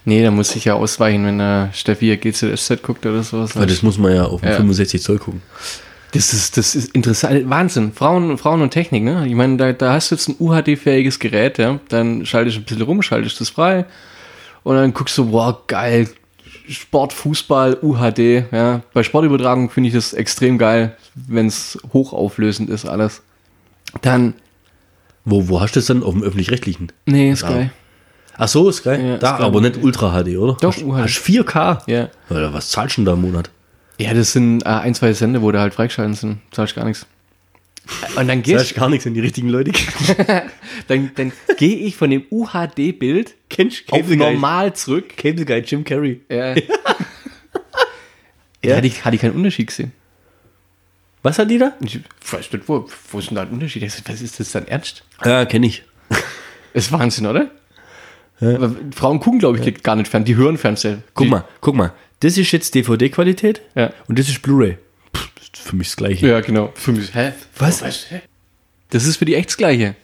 [0.05, 3.57] Nee, da muss ich ja ausweichen, wenn der Steffi hier GZSZ guckt oder sowas.
[3.57, 4.57] Aber das muss man ja auf dem Ja.
[4.57, 5.41] 65 Zoll gucken.
[6.16, 7.48] Das ist, das ist interessant.
[7.50, 7.92] Wahnsinn.
[7.92, 9.26] Frauen, Frauen und Technik, ne?
[9.26, 11.79] Ich meine, da, da hast du jetzt ein UHD-fähiges Gerät, ja.
[11.88, 13.85] Dann schaltest du ein bisschen rum, schaltest das frei.
[14.62, 16.09] Und dann guckst du, wow, geil.
[16.68, 18.81] Sport, Fußball, UHD, ja.
[18.92, 23.22] Bei Sportübertragung finde ich das extrem geil, wenn es hochauflösend ist, alles.
[24.02, 24.35] Dann,
[25.24, 26.02] Wo, wo hast du das dann?
[26.02, 26.92] Auf dem Öffentlich-Rechtlichen?
[27.07, 27.70] nee, ist geil.
[28.38, 29.02] Ach so, ist geil.
[29.02, 29.42] Ja, da, Sky.
[29.44, 30.57] aber nicht Ultra HD, oder?
[30.61, 31.02] Doch, hast, UHD.
[31.02, 31.79] Hast 4K?
[31.87, 32.09] Ja.
[32.29, 33.50] Oder was zahlst du denn da im Monat?
[33.98, 36.38] Ja, das sind äh, ein, zwei Sende, wo da halt freigeschalten sind.
[36.50, 37.06] Zahlst gar nichts.
[38.16, 39.72] Und dann gehst Zahlst gar nichts, wenn die richtigen Leute
[40.88, 43.35] dann, dann gehe ich von dem UHD-Bild
[43.90, 45.16] auf normal zurück.
[45.16, 46.20] Cable Guy Jim Carrey.
[46.28, 46.54] Ja.
[48.64, 48.76] ja.
[48.76, 49.92] Hatte, ich, hatte ich keinen Unterschied gesehen.
[51.22, 51.72] Was hat die da?
[51.80, 53.82] Ich weiß nicht, wo, wo ist denn da ein Unterschied?
[53.82, 55.02] Ich sag, Was ist das dann ernst?
[55.24, 55.82] Ja, kenne ich.
[56.72, 57.50] Ist Wahnsinn, oder?
[58.38, 60.24] Aber Frauen gucken, glaube ich, gar nicht fern.
[60.24, 60.98] Die hören Fernseher.
[61.14, 61.92] Guck die, mal, guck mal.
[62.20, 63.92] Das ist jetzt DVD-Qualität Ja.
[64.09, 64.79] und das ist Blu-ray.
[65.14, 66.26] Pff, das ist Für mich das Gleiche.
[66.26, 66.72] Ja, genau.
[66.74, 67.14] Für mich.
[67.14, 67.33] Hä?
[67.59, 67.83] Was?
[68.11, 68.20] hä?
[68.90, 69.96] Das ist für die echt das Gleiche.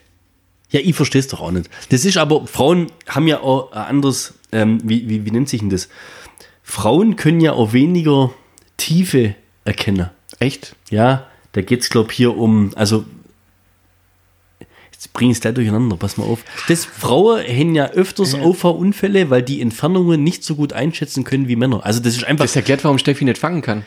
[0.69, 1.69] Ja, ich verstehe es doch auch nicht.
[1.89, 5.59] Das ist aber, Frauen haben ja auch ein anderes, ähm, wie, wie, wie nennt sich
[5.59, 5.87] denn das?
[6.63, 8.31] Frauen können ja auch weniger
[8.77, 10.09] Tiefe erkennen.
[10.39, 10.75] Echt?
[10.89, 13.05] Ja, da geht es, glaube ich, hier um, also,
[15.03, 16.39] jetzt bringe ich es gleich durcheinander, pass mal auf.
[16.67, 21.55] Das, Frauen haben ja öfters Auffahrunfälle, weil die Entfernungen nicht so gut einschätzen können wie
[21.55, 21.85] Männer.
[21.85, 23.83] Also das ist einfach, Das erklärt, warum Steffi nicht fangen kann.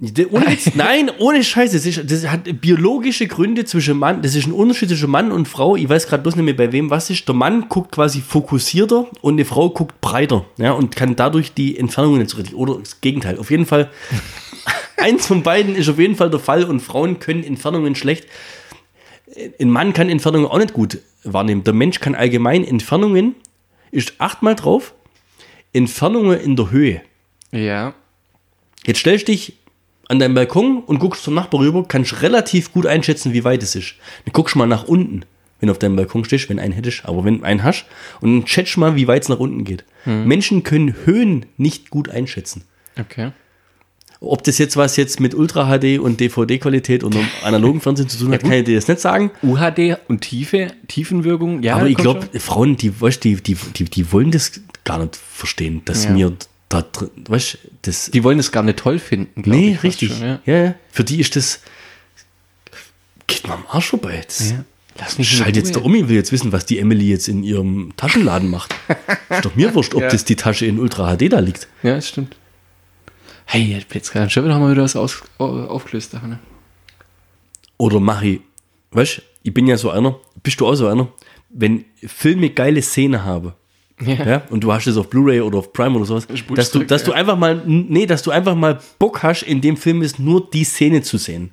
[0.00, 4.46] ohne, Witz, nein, ohne Scheiße, das, ist, das hat biologische Gründe zwischen Mann, das ist
[4.46, 7.08] ein Unterschied zwischen Mann und Frau, ich weiß gerade bloß nicht mehr bei wem was
[7.08, 7.26] ist.
[7.26, 11.78] Der Mann guckt quasi fokussierter und eine Frau guckt breiter, ja, und kann dadurch die
[11.78, 13.38] Entfernungen nicht so richtig, oder das Gegenteil.
[13.38, 13.90] Auf jeden Fall,
[14.96, 18.26] eins von beiden ist auf jeden Fall der Fall und Frauen können Entfernungen schlecht.
[19.60, 21.64] Ein Mann kann Entfernungen auch nicht gut wahrnehmen.
[21.64, 23.34] Der Mensch kann allgemein Entfernungen,
[23.90, 24.94] ist achtmal drauf,
[25.72, 27.02] Entfernungen in der Höhe.
[27.50, 27.94] Ja.
[28.84, 29.58] Jetzt stellst du dich
[30.08, 33.74] an deinem Balkon und guckst zum Nachbar rüber, kannst relativ gut einschätzen, wie weit es
[33.74, 33.94] ist.
[34.24, 35.24] Dann guckst du mal nach unten,
[35.60, 37.86] wenn du auf deinem Balkon stehst, wenn einen hättest, aber wenn einen hast,
[38.20, 39.84] und dann schätzt mal, wie weit es nach unten geht.
[40.04, 42.64] Menschen können Höhen nicht gut einschätzen.
[42.98, 43.30] Okay.
[44.24, 48.32] Ob das jetzt was jetzt mit Ultra HD und DVD-Qualität und analogen Fernsehen zu tun
[48.32, 49.32] hat, kann ich dir das nicht sagen.
[49.42, 51.76] UHD und Tiefe, Tiefenwirkung, ja.
[51.76, 55.82] aber ich glaube, Frauen, die, weißt, die, die, die, die wollen das gar nicht verstehen,
[55.84, 56.10] dass Ja.
[56.12, 56.32] mir
[56.68, 58.10] da drin, weißt, das.
[58.12, 60.12] Die wollen das gar nicht toll finden, glaub Nee, ich fast richtig.
[60.12, 60.40] Schon, ja.
[60.46, 60.64] ja.
[60.64, 61.60] ja, Für die ist das.
[63.26, 64.24] Geht mal am Arsch vorbei.
[64.40, 64.64] Ja.
[64.98, 67.92] Lass mich Schalt jetzt der Omi will jetzt wissen, was die Emily jetzt in ihrem
[67.96, 68.74] Taschenladen macht.
[69.30, 70.08] ist doch mir wurscht, ob Ja.
[70.10, 71.66] das die Tasche in Ultra HD da liegt.
[71.82, 72.36] Ja, das stimmt.
[73.44, 76.14] Hey, jetzt gerade schon wieder haben wir wieder was aus, au- aufgelöst.
[76.14, 76.38] Da, ne?
[77.76, 78.40] Oder mach ich,
[78.92, 81.08] weißt du, ich bin ja so einer, bist du auch so einer,
[81.50, 83.52] wenn Filme geile Szene haben,
[84.00, 84.14] Ja.
[84.14, 87.04] ja, und du hast es auf Blu-ray oder auf Prime oder sowas, dass du, dass
[87.04, 87.16] du ja.
[87.16, 90.64] einfach mal, nee, dass du einfach mal Bock hast, in dem Film ist nur die
[90.64, 91.50] Szene zu sehen.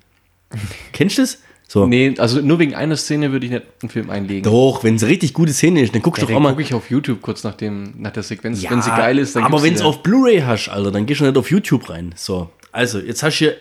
[0.94, 1.40] Kennst du das?
[1.72, 1.86] So.
[1.86, 4.42] Nee, also nur wegen einer Szene würde ich nicht einen Film einlegen.
[4.42, 6.50] Doch, wenn es eine richtig gute Szene ist, dann guckst Ja, du doch auch mal.
[6.50, 8.64] gucke ich auf YouTube kurz nach, dem, nach der Sequenz.
[8.68, 11.26] wenn sie geil ist, dann aber wenn es auf Blu-ray hast, Alter, dann gehst du
[11.26, 12.16] nicht auf YouTube rein.
[12.16, 13.58] So, also jetzt hast du hier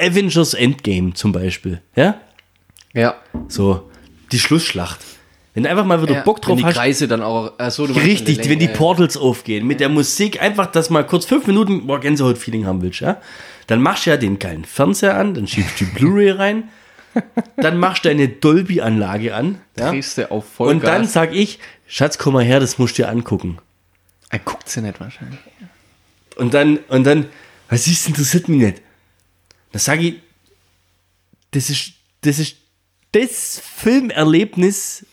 [0.00, 2.22] Avengers Endgame zum Beispiel, ja?
[2.94, 3.16] Ja.
[3.48, 3.90] So,
[4.32, 5.00] die Schlussschlacht.
[5.52, 6.22] Wenn du einfach mal wieder ja.
[6.22, 7.52] Bock drauf wenn die hast, Kreise dann auch.
[7.58, 11.46] Achso, du richtig, wenn die Portals aufgehen, mit der Musik, einfach, dass mal kurz fünf
[11.46, 13.20] Minuten boah, Gänsehaut-Feeling haben willst, ja?
[13.66, 16.70] Dann machst du ja den geilen Fernseher an, dann schiebst du die Blu-ray rein,
[17.56, 19.90] dann machst du eine Dolby-Anlage an, ja.
[19.90, 20.74] Drehst du auf Vollgas.
[20.74, 23.58] Und dann sag ich, Schatz, komm mal her, das musst du dir angucken.
[24.30, 25.38] Er guckt sie nicht wahrscheinlich.
[26.36, 27.26] Und dann, und dann,
[27.68, 28.82] was ist, interessiert mich nicht.
[29.72, 30.14] Dann sage ich,
[31.50, 32.56] das ist, das ist
[33.12, 35.04] das Filmerlebnis,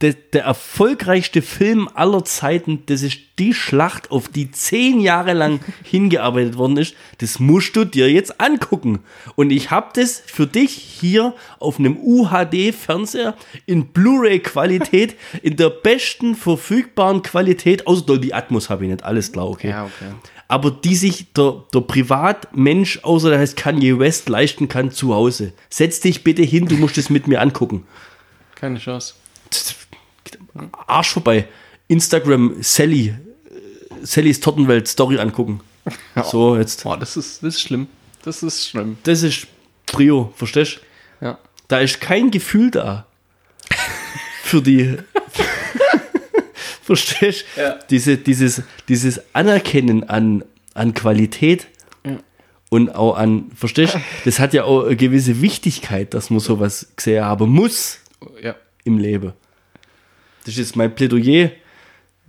[0.00, 5.60] der, der erfolgreichste Film aller Zeiten, das ist die Schlacht, auf die zehn Jahre lang
[5.82, 6.94] hingearbeitet worden ist.
[7.18, 9.00] Das musst du dir jetzt angucken.
[9.34, 13.34] Und ich habe das für dich hier auf einem UHD-Fernseher
[13.66, 19.48] in Blu-ray-Qualität, in der besten verfügbaren Qualität, außer Dolby Atmos habe ich nicht, alles klar,
[19.48, 20.12] okay Ja, okay.
[20.46, 25.52] aber die sich der, der Privatmensch, außer der heißt Kanye West, leisten kann zu Hause.
[25.70, 27.84] Setz dich bitte hin, du musst es mit mir angucken.
[28.54, 29.14] Keine Chance.
[30.86, 31.46] Arsch vorbei.
[31.88, 33.14] Instagram Sally
[34.02, 35.60] Sallys Tortenwelt Story angucken.
[36.24, 36.82] So, jetzt.
[36.84, 37.86] Boah, das ist, das ist schlimm.
[38.22, 38.98] Das ist schlimm.
[39.04, 39.46] Das ist
[39.86, 40.80] Brio, verstehst
[41.20, 41.26] du?
[41.26, 41.38] Ja.
[41.68, 43.06] Da ist kein Gefühl da.
[44.42, 44.98] Für die.
[46.82, 47.60] verstehst du?
[47.60, 47.78] Ja.
[47.90, 50.44] Diese, dieses, dieses Anerkennen an,
[50.74, 51.66] an Qualität
[52.70, 53.98] und auch an, verstehst du?
[54.26, 57.98] Das hat ja auch eine gewisse Wichtigkeit, dass man sowas gesehen haben muss
[58.42, 58.54] Ja.
[58.84, 59.32] im Leben.
[60.48, 61.50] Das ist jetzt mein Plädoyer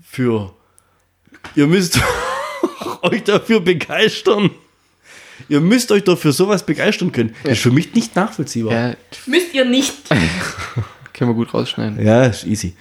[0.03, 0.53] für.
[1.55, 1.97] Ihr müsst
[3.01, 4.49] euch dafür begeistern.
[5.47, 7.33] Ihr müsst euch doch für sowas begeistern können.
[7.43, 8.73] Das ist für mich nicht nachvollziehbar.
[8.73, 8.95] ja.
[9.25, 9.93] Müsst ihr nicht.
[11.13, 12.05] Können wir gut rausschneiden.
[12.05, 12.75] Ja, ist easy.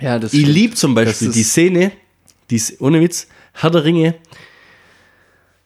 [0.00, 1.90] Ja, das Ich liebe zum Beispiel die Szene,
[2.50, 4.14] die, ist- ohne Witz, Herr der Ringe,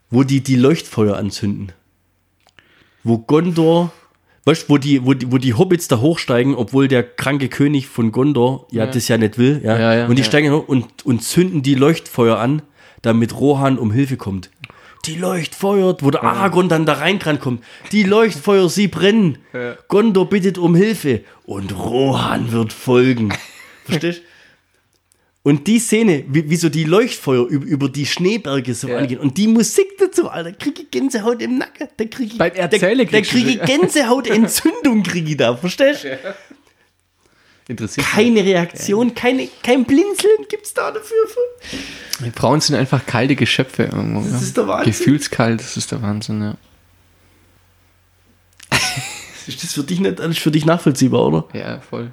[0.09, 1.73] wo die die Leuchtfeuer anzünden.
[3.05, 3.93] Wo Gondor,
[4.47, 7.87] weißt du, wo die, wo, die, wo die Hobbits da hochsteigen, obwohl der kranke König
[7.89, 8.91] von Gondor ja, Ja.
[8.91, 9.61] das ja nicht will.
[9.63, 12.63] Ja, Ja, ja, und die steigen hoch und, und zünden die Leuchtfeuer an,
[13.03, 14.51] damit Rohan um Hilfe kommt.
[15.05, 17.63] Die Leuchtfeuer, wo der Aragorn dann da rein kommt.
[17.93, 19.39] Die Leuchtfeuer, sie brennen.
[19.87, 23.33] Gondor bittet um Hilfe und Rohan wird folgen.
[23.85, 24.23] Verstehst?
[25.47, 28.99] Und die Szene, wie, wie so die Leuchtfeuer über, über die Schneeberge so Ja.
[28.99, 31.87] angehen und die Musik dazu, Alter, kriege ich Gänsehaut im Nacken.
[31.97, 36.05] Da kriege ich, Beim da, Erzählen da du kriege ich Gänsehautentzündung, kriege ich da, verstehst?
[37.69, 38.05] interessiert.
[38.09, 41.17] Keine Reaktion, keine, kein Blinzeln gibt's da dafür.
[42.19, 42.33] mich.
[42.35, 44.23] Frauen sind einfach kalte Geschöpfe irgendwo.
[44.23, 44.39] Das ja.
[44.39, 44.93] ist der Wahnsinn.
[44.93, 46.57] Gefühlskalt, das ist der Wahnsinn, ja.
[49.47, 51.45] Ist das für dich nicht alles für dich nachvollziehbar, oder?
[51.53, 52.11] Ja, voll.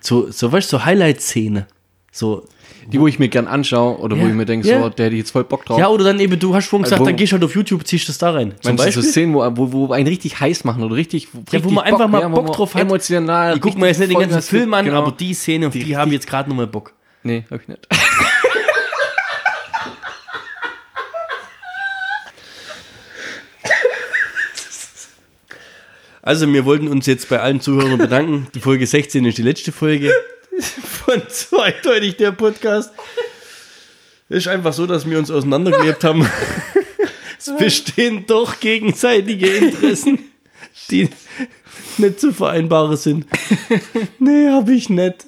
[0.00, 1.66] So, so weißt du, so Highlight-Szene.
[2.12, 2.44] So,
[2.90, 4.80] Die, wo ich mir gern anschaue oder wo Ja, ich mir denke, ja.
[4.82, 5.78] so, der hätte jetzt voll Bock drauf.
[5.78, 7.86] ja, oder dann eben, du hast vorhin gesagt, wo- dann gehst du halt auf YouTube,
[7.86, 8.54] ziehst das da rein.
[8.60, 9.02] Zum Beispiel.
[9.02, 12.08] so Szenen, wo, wo, wo einen richtig heiß machen oder richtig, Ja, wo man einfach
[12.08, 12.82] mal wo Bock drauf hat.
[12.82, 13.54] Emotional.
[13.54, 14.98] ich guck mir jetzt nicht den ganzen Film an, genau.
[15.02, 16.94] aber die Szene, auf die, haben jetzt gerade nochmal Bock.
[17.22, 17.86] Nee, hab ich nicht.
[26.30, 28.46] Also, wir wollten uns jetzt bei allen Zuhörern bedanken.
[28.54, 30.12] Die Folge 16 ist die letzte Folge
[30.60, 32.92] von Zweideutig der Podcast.
[34.28, 36.24] Es ist einfach so, dass wir uns auseinandergelebt haben.
[37.36, 40.20] Es bestehen doch gegenseitige Interessen,
[40.88, 41.08] die
[41.98, 43.26] nicht zu vereinbaren sind.
[44.20, 45.26] Nee, hab ich nicht.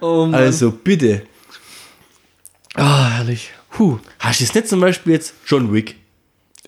[0.00, 0.36] Oh Mann.
[0.36, 1.22] Also bitte.
[2.74, 3.50] Ah, herrlich.
[3.70, 3.98] Puh.
[4.20, 5.96] Hast du jetzt nicht zum Beispiel jetzt John Wick?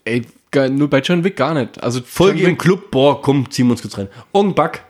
[0.02, 1.82] Ey, nur bei John Wick gar nicht.
[1.82, 4.08] Also Folge im Club, boah, komm, ziehen wir uns kurz rein.
[4.32, 4.84] Ong Bak.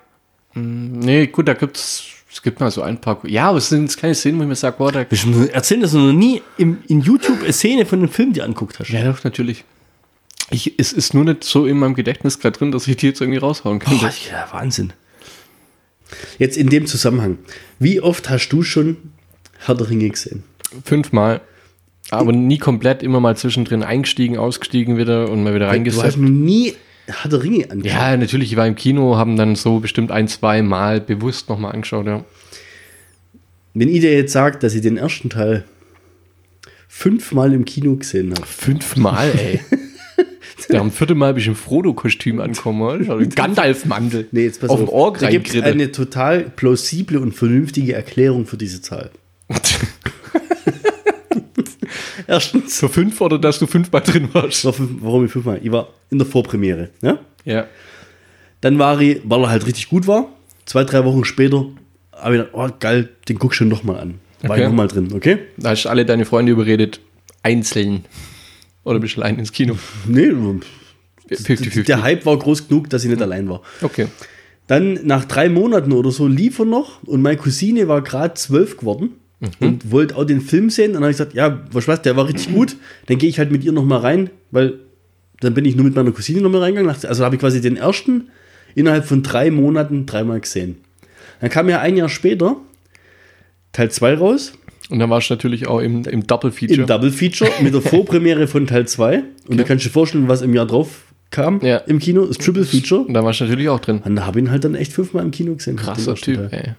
[0.55, 3.21] Nee, gut, da gibt's, es gibt mal so ein paar.
[3.27, 5.05] Ja, aber es sind jetzt keine Szenen, wo ich mir sage, boah, da.
[5.53, 8.79] Erzähl, dass du noch nie im, in YouTube eine Szene von einem Film dir anguckt
[8.79, 8.91] hast.
[8.91, 9.65] Ja, doch, natürlich.
[10.51, 13.21] Ich, es ist nur nicht so in meinem Gedächtnis gerade drin, dass ich die jetzt
[13.21, 14.07] irgendwie raushauen könnte.
[14.07, 14.93] Boah, ja, Wahnsinn.
[16.39, 17.39] Jetzt in dem Zusammenhang.
[17.79, 18.97] Wie oft hast du schon
[19.59, 20.43] Herr der Ringe gesehen?
[20.85, 21.41] Fünfmal.
[22.11, 26.19] Aber nie komplett, immer mal zwischendrin eingestiegen, ausgestiegen wieder und mal wieder Du hast reingesetzt.
[26.19, 26.75] noch nie
[27.31, 27.99] der Ringe angeschaut.
[28.01, 31.73] Ja, natürlich, ich war im Kino, haben dann so bestimmt ein, zwei Mal bewusst nochmal
[31.73, 32.25] angeschaut, ja.
[33.75, 35.65] Wenn ich dir jetzt sage, dass ich den ersten Teil
[36.89, 38.47] fünfmal im Kino gesehen habe.
[38.47, 39.61] Fünfmal, ey.
[40.69, 44.29] Der am vierten Mal bin ich im Frodo-Kostüm angekommen, Gandalf-Mantel.
[44.31, 44.89] Nee, jetzt pass auf auf.
[44.93, 49.11] Org da gibt es eine total plausible und vernünftige Erklärung für diese Zahl.
[52.31, 54.65] Erstens, Für fünf oder dass du fünfmal drin warst?
[54.65, 55.59] warum ich fünfmal?
[55.63, 56.91] Ich war in der Vorpremiere.
[57.03, 57.19] Ja?
[57.45, 57.67] Ja.
[58.61, 60.29] Dann war ich, weil er halt richtig gut war.
[60.65, 61.67] Zwei, drei Wochen später
[62.13, 64.21] habe ich gedacht, oh geil, den guck schon noch mal an.
[64.43, 64.61] War Okay.
[64.63, 65.39] ich noch mal drin, okay?
[65.57, 67.01] Da hast du alle deine Freunde überredet,
[67.43, 68.05] einzeln.
[68.85, 69.77] Oder bist du allein ins Kino?
[70.07, 70.31] Nee,
[71.31, 71.85] 50-50.
[71.85, 73.63] der Hype war groß genug, dass ich nicht allein war.
[73.83, 74.07] Okay.
[74.69, 78.77] Dann nach drei Monaten oder so lief er noch und meine Cousine war gerade zwölf
[78.77, 79.11] geworden
[79.61, 80.89] und wollte auch den Film sehen.
[80.89, 82.77] Und dann habe ich gesagt, ja, was weißt der war richtig gut.
[83.07, 84.75] Dann gehe ich halt mit ihr noch mal rein, weil
[85.41, 86.95] dann bin ich nur mit meiner Cousine noch mal reingegangen.
[87.07, 88.29] Also habe ich quasi den ersten
[88.75, 90.77] innerhalb von drei Monaten dreimal gesehen.
[91.41, 92.57] Dann kam ja ein Jahr später
[93.73, 94.53] Teil 2 raus,
[94.91, 96.81] Und dann warst du natürlich auch im, im Double-Feature.
[96.83, 99.23] im Double Feature mit der Vorpremiere von Teil 2.
[99.49, 101.77] Und da kannst du dir vorstellen, was im Jahr drauf kam Ja.
[101.79, 103.03] im Kino, das Triple Feature.
[103.03, 104.03] Und da warst du natürlich auch drin.
[104.05, 105.77] Und da habe ich ihn halt dann echt fünfmal im Kino gesehen.
[105.77, 106.73] Krasser Typ, ey.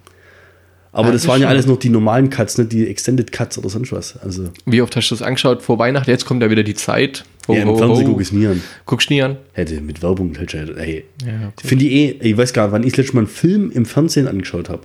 [0.94, 3.70] Aber Ja, das waren ja alles noch die normalen Cuts, nicht die Extended Cuts oder
[3.70, 4.18] sonst was.
[4.18, 6.10] Also Wie oft hast du das angeschaut vor Weihnachten?
[6.10, 7.24] Jetzt kommt ja wieder die Zeit.
[7.48, 8.62] Ho, ja, im ho, Fernsehen gucke ich es nie an.
[8.86, 9.38] Guckst du nie an?
[9.54, 10.36] Hätte mit Werbung.
[10.36, 11.06] Hey.
[11.26, 13.72] Ja, Finde ich eh, ich weiß gar nicht, wann ich das letzte Mal einen Film
[13.72, 14.82] im Fernsehen angeschaut habe.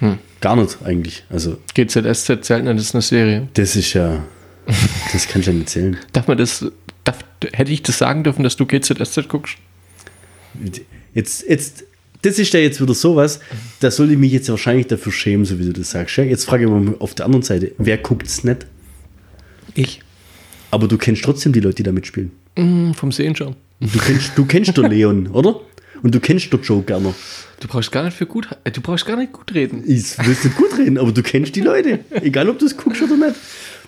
[0.00, 0.18] Hm.
[0.40, 1.24] Gar nicht eigentlich.
[1.30, 3.48] Also, GZSZ zählt nicht, das ist eine Serie.
[3.54, 4.22] das ist ja.
[5.12, 5.96] Das kann ich ja nicht zählen.
[6.12, 6.64] Darf man das,
[7.04, 7.18] darf,
[7.52, 9.56] hätte ich das sagen dürfen, dass du GZSZ guckst?
[11.14, 11.84] Jetzt, jetzt,
[12.22, 13.40] das ist ja jetzt wieder sowas.
[13.80, 16.16] Da soll ich mich jetzt wahrscheinlich dafür schämen, so wie du das sagst.
[16.16, 16.24] Ja?
[16.24, 18.66] Jetzt frage ich mal auf der anderen Seite, wer guckt's nicht?
[19.74, 20.00] Ich.
[20.70, 22.32] Aber du kennst trotzdem die Leute, die da mitspielen.
[22.56, 23.54] Mm, vom Sehen schon.
[23.80, 25.60] Du kennst, du kennst den Leon, oder?
[26.02, 27.14] Und du kennst den Joe Gerner.
[27.60, 29.82] Du brauchst gar nicht für gut, äh, du brauchst gar nicht gut reden.
[29.86, 32.00] Ich will nicht gut reden, aber du kennst die Leute.
[32.10, 33.36] Egal, ob du es guckst oder nicht.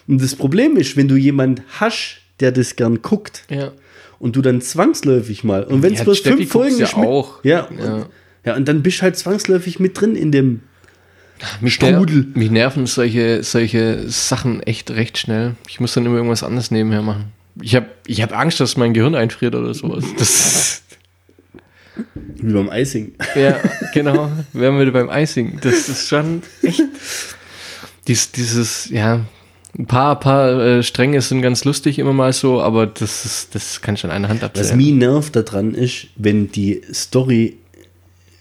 [0.08, 3.70] Und das Problem ist, wenn du jemanden hast, der das gern guckt Ja.
[4.18, 6.96] und du dann zwangsläufig mal, und wenn es Ja, bloß Steffi fünf Folgen ja ist.
[7.44, 8.06] Ja, Ja.
[8.44, 10.60] Ja, und dann bist du halt zwangsläufig mit drin in dem
[11.60, 12.22] Mich, Strudel.
[12.22, 15.56] ner mich nerven solche, solche Sachen echt recht schnell.
[15.68, 17.32] Ich muss dann immer irgendwas anderes nebenher machen.
[17.60, 20.04] Ich habe ich hab Angst, dass mein Gehirn einfriert oder sowas.
[20.18, 20.82] Das,
[22.36, 23.12] wie beim Icing.
[23.34, 23.58] ja,
[23.92, 24.30] genau.
[24.54, 25.58] Wären wir wieder beim Icing.
[25.60, 26.82] Das ist schon echt.
[28.08, 29.26] Dies, dieses, ja,
[29.78, 33.82] ein paar, paar äh, Stränge sind ganz lustig immer mal so, aber das ist, das
[33.82, 34.76] kann schon eine Hand Was abzählen.
[34.78, 37.58] mich nervt daran ist, wenn die Story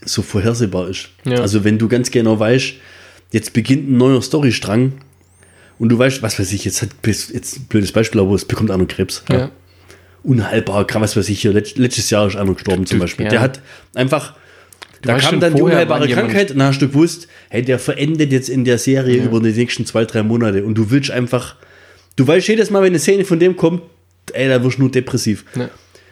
[0.05, 1.09] so vorhersehbar ist.
[1.25, 1.39] Ja.
[1.41, 2.73] Also wenn du ganz genau weißt,
[3.31, 4.93] jetzt beginnt ein neuer Storystrang
[5.77, 8.71] und du weißt, was weiß ich, jetzt hat jetzt ein blödes Beispiel, aber es bekommt
[8.71, 9.23] einer Krebs.
[9.29, 9.51] ja.
[10.21, 13.25] Unheilbar, was weiß ich hier, letzt, letztes Jahr ist einer gestorben zum Du- Beispiel.
[13.25, 13.29] ja.
[13.31, 13.61] Der hat
[13.95, 14.35] einfach,
[15.01, 18.31] da weißt kam dann die unheilbare Krankheit und dann hast du gewusst, hey, der verendet
[18.33, 21.55] jetzt in der Serie über die nächsten zwei, drei Monate und du willst einfach,
[22.17, 23.81] du weißt jedes Mal, wenn eine Szene von dem kommt,
[24.33, 25.45] ey, da wirst du nur depressiv.
[25.55, 25.69] Ja.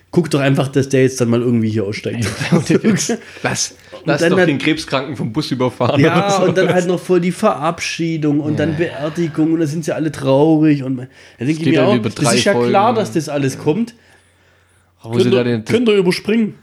[0.10, 2.26] Guck doch einfach, dass der jetzt dann mal irgendwie hier aussteigt.
[3.44, 6.00] Lass, lass dann doch hat- den Krebskranken vom Bus überfahren.
[6.00, 9.84] ja, oder und dann halt noch voll die Verabschiedung und dann Beerdigung und da sind
[9.84, 11.06] sie alle traurig und da
[11.40, 12.70] denke ich mir dann auch, das ist ja Folgen.
[12.70, 13.96] klar, dass das alles kommt.
[15.04, 16.56] Da den, könnt ihr überspringen.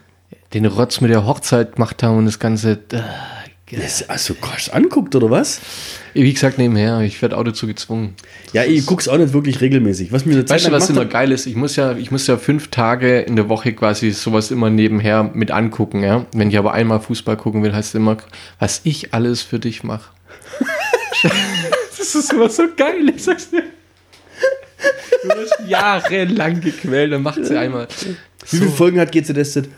[0.55, 2.79] den Rotz mit der Hochzeit gemacht haben und das Ganze.
[2.93, 3.01] Äh,
[3.71, 5.61] Das, also, du anguckt oder was?
[6.13, 8.15] wie gesagt, nebenher, ich werde auch dazu gezwungen.
[8.53, 10.13] Ja, ich guck's auch nicht wirklich regelmäßig.
[10.13, 11.47] Was mir Weißt du, was immer geil ist?
[11.47, 15.25] Ich muss ja, ich muss ja fünf Tage in der Woche quasi sowas immer nebenher
[15.33, 16.27] mit angucken, ja.
[16.35, 18.19] Wenn ich aber einmal Fußball gucken will, heißt es immer,
[18.59, 20.11] was ich alles für dich mache.
[21.97, 23.65] das ist immer so geil, ich sag's dir.
[25.23, 27.89] Du wirst jahrelang gequält, dann macht sie einmal.
[28.51, 29.69] Wie viele Folgen hat GZSZ?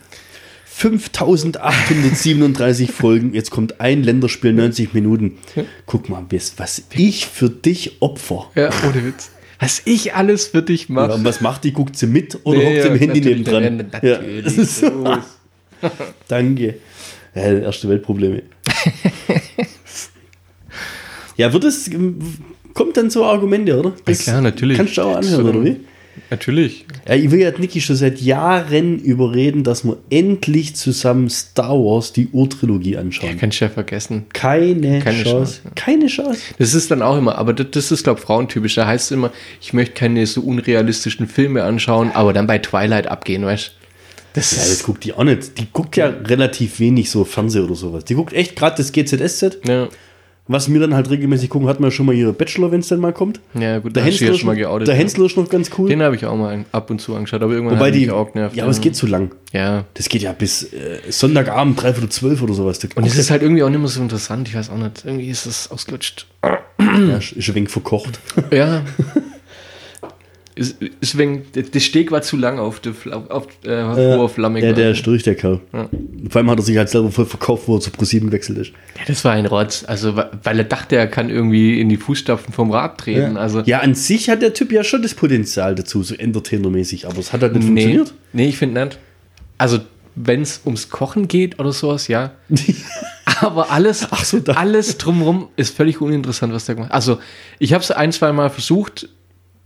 [0.78, 3.32] 5837 Folgen.
[3.32, 5.38] Jetzt kommt ein Länderspiel, 90 Minuten.
[5.86, 8.50] Guck mal, was, was ich für dich opfer.
[8.54, 9.30] Ja, ohne Witz.
[9.58, 11.14] Was ich alles für dich Ja, mache.
[11.14, 11.72] und was macht die?
[11.72, 13.62] Guckt sie mit oder Nee, hockt sie im ja, Handy nebendran?
[13.62, 13.76] ja, Ja.
[14.18, 15.16] natürlich, Das ist so.
[16.28, 16.74] Danke.
[17.34, 18.42] Ja, erste Weltprobleme.
[21.38, 21.90] ja, wird es,
[22.74, 23.94] kommt dann so Argumente, oder?
[24.04, 24.76] Das klar, natürlich.
[24.76, 25.48] Kannst du auch anhören, So.
[25.50, 25.76] oder wie?
[26.30, 26.84] Natürlich.
[27.06, 32.12] Ja, ich will ja Niki schon seit Jahren überreden, dass wir endlich zusammen Star Wars,
[32.12, 33.38] die Urtrilogie anschauen.
[33.38, 34.26] Kann ich ja vergessen.
[34.32, 35.24] Keine, Keine Chance.
[35.24, 35.70] Chance, ja.
[35.74, 36.40] Keine Chance.
[36.58, 38.74] Das ist dann auch immer, aber das, das ist, glaube ich, frauentypisch.
[38.74, 43.06] Da heißt es immer, ich möchte keine so unrealistischen Filme anschauen, aber dann bei Twilight
[43.06, 43.86] abgehen, weißt du?
[44.34, 45.56] Das Ja, das guckt die auch nicht.
[45.58, 48.04] Die guckt ja relativ wenig so Fernseh oder sowas.
[48.04, 49.60] Die guckt echt gerade das GZSZ.
[49.66, 49.88] Ja,
[50.48, 53.00] Was wir dann halt regelmäßig gucken, hatten wir schon mal ihre Bachelor, wenn es dann
[53.00, 53.40] mal kommt.
[53.54, 54.86] ja gut, Der ja ist, schon mal noch- geoutet.
[54.88, 55.00] der ja.
[55.00, 55.88] Hensler ist noch ganz cool.
[55.88, 58.10] Den habe ich auch mal ab und zu angeschaut, aber irgendwann Wobei hat die, mich
[58.12, 58.54] auch genervt.
[58.54, 59.32] ja, aber es geht zu lang.
[59.52, 59.84] Ja.
[59.94, 62.78] Das geht ja bis äh, Sonntagabend, dreiviertel zwölf oder sowas.
[62.78, 65.04] Da Und es ist halt irgendwie auch nicht mehr so interessant, ich weiß auch nicht.
[65.04, 66.26] Irgendwie ist es ausgelutscht.
[66.44, 68.20] ja, ist ein wenig verkocht.
[68.52, 68.82] Ja.
[70.56, 72.94] ist, ist wegen, das Steg war zu lang auf der
[73.28, 74.64] auf, äh, hoher Flamme.
[74.64, 75.60] Ja, der ist durch, der Kerl.
[75.72, 75.88] Ja.
[76.30, 78.72] Vor allem hat er sich halt selber voll verkauft, wo er zu ProSieben gewechselt ist.
[78.96, 79.84] Ja, das war ein Rotz.
[79.86, 83.36] Also, weil er dachte, er kann irgendwie in die Fußstapfen vom Rad treten.
[83.36, 87.18] Also, ja, an sich hat der Typ ja schon das Potenzial dazu, so Entertainer-mäßig, aber
[87.18, 88.14] es hat halt nicht nee, funktioniert.
[88.32, 88.98] nee, ich finde nicht.
[89.58, 89.80] Also,
[90.14, 92.32] wenn es ums Kochen geht oder sowas, ja.
[93.40, 96.94] Aber alles, Ach so, alles drumherum ist völlig uninteressant, was der gemacht hat.
[96.94, 97.18] Also,
[97.58, 99.10] ich habe es ein, zwei Mal versucht,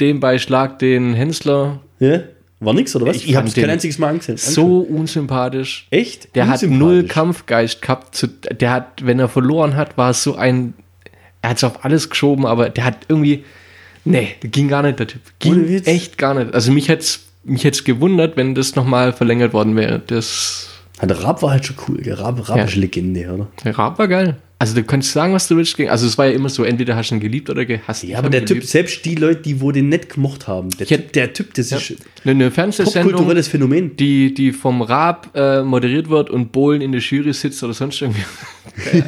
[0.00, 2.20] den bei Schlag den Hensler Ja?
[2.62, 3.16] War nix, oder was?
[3.16, 4.36] Ich Ich, habe es kein einziges Mal angesehen.
[4.36, 5.86] so unsympathisch.
[5.90, 6.34] Echt?
[6.36, 6.78] Der hat Unsympathisch.
[6.78, 8.14] null Kampfgeist gehabt.
[8.14, 10.74] Zu, der hat, wenn er verloren hat, war es so ein.
[11.42, 13.44] Er hat es auf alles geschoben, aber der hat irgendwie.
[14.04, 15.22] Nee, ging gar nicht, der Typ.
[15.38, 16.52] Ging echt gar nicht.
[16.54, 19.98] Also mich hätte es mich hätt's gewundert, wenn das nochmal verlängert worden wäre.
[20.06, 20.68] Das.
[21.00, 22.02] Ja, der Raab war halt schon cool.
[22.02, 22.64] Der Raab, Raab Ja.
[22.64, 23.46] ist Legende, oder?
[23.64, 24.36] Der Raab war geil.
[24.62, 25.80] Also du kannst sagen, was du willst.
[25.80, 28.04] Also es war ja immer so, entweder hast du ihn geliebt oder gehasst.
[28.04, 30.98] Ja, aber der Typ, selbst die Leute, die wo den nicht gemocht haben, der, Ja.
[30.98, 31.94] typ, der Typ, das ist
[32.26, 33.96] Eine, Fernsehsendung, popkulturelles Phänomen.
[33.96, 38.02] die, die vom Raab äh, moderiert wird und Bohlen in der Jury sitzt oder sonst
[38.02, 38.20] irgendwie.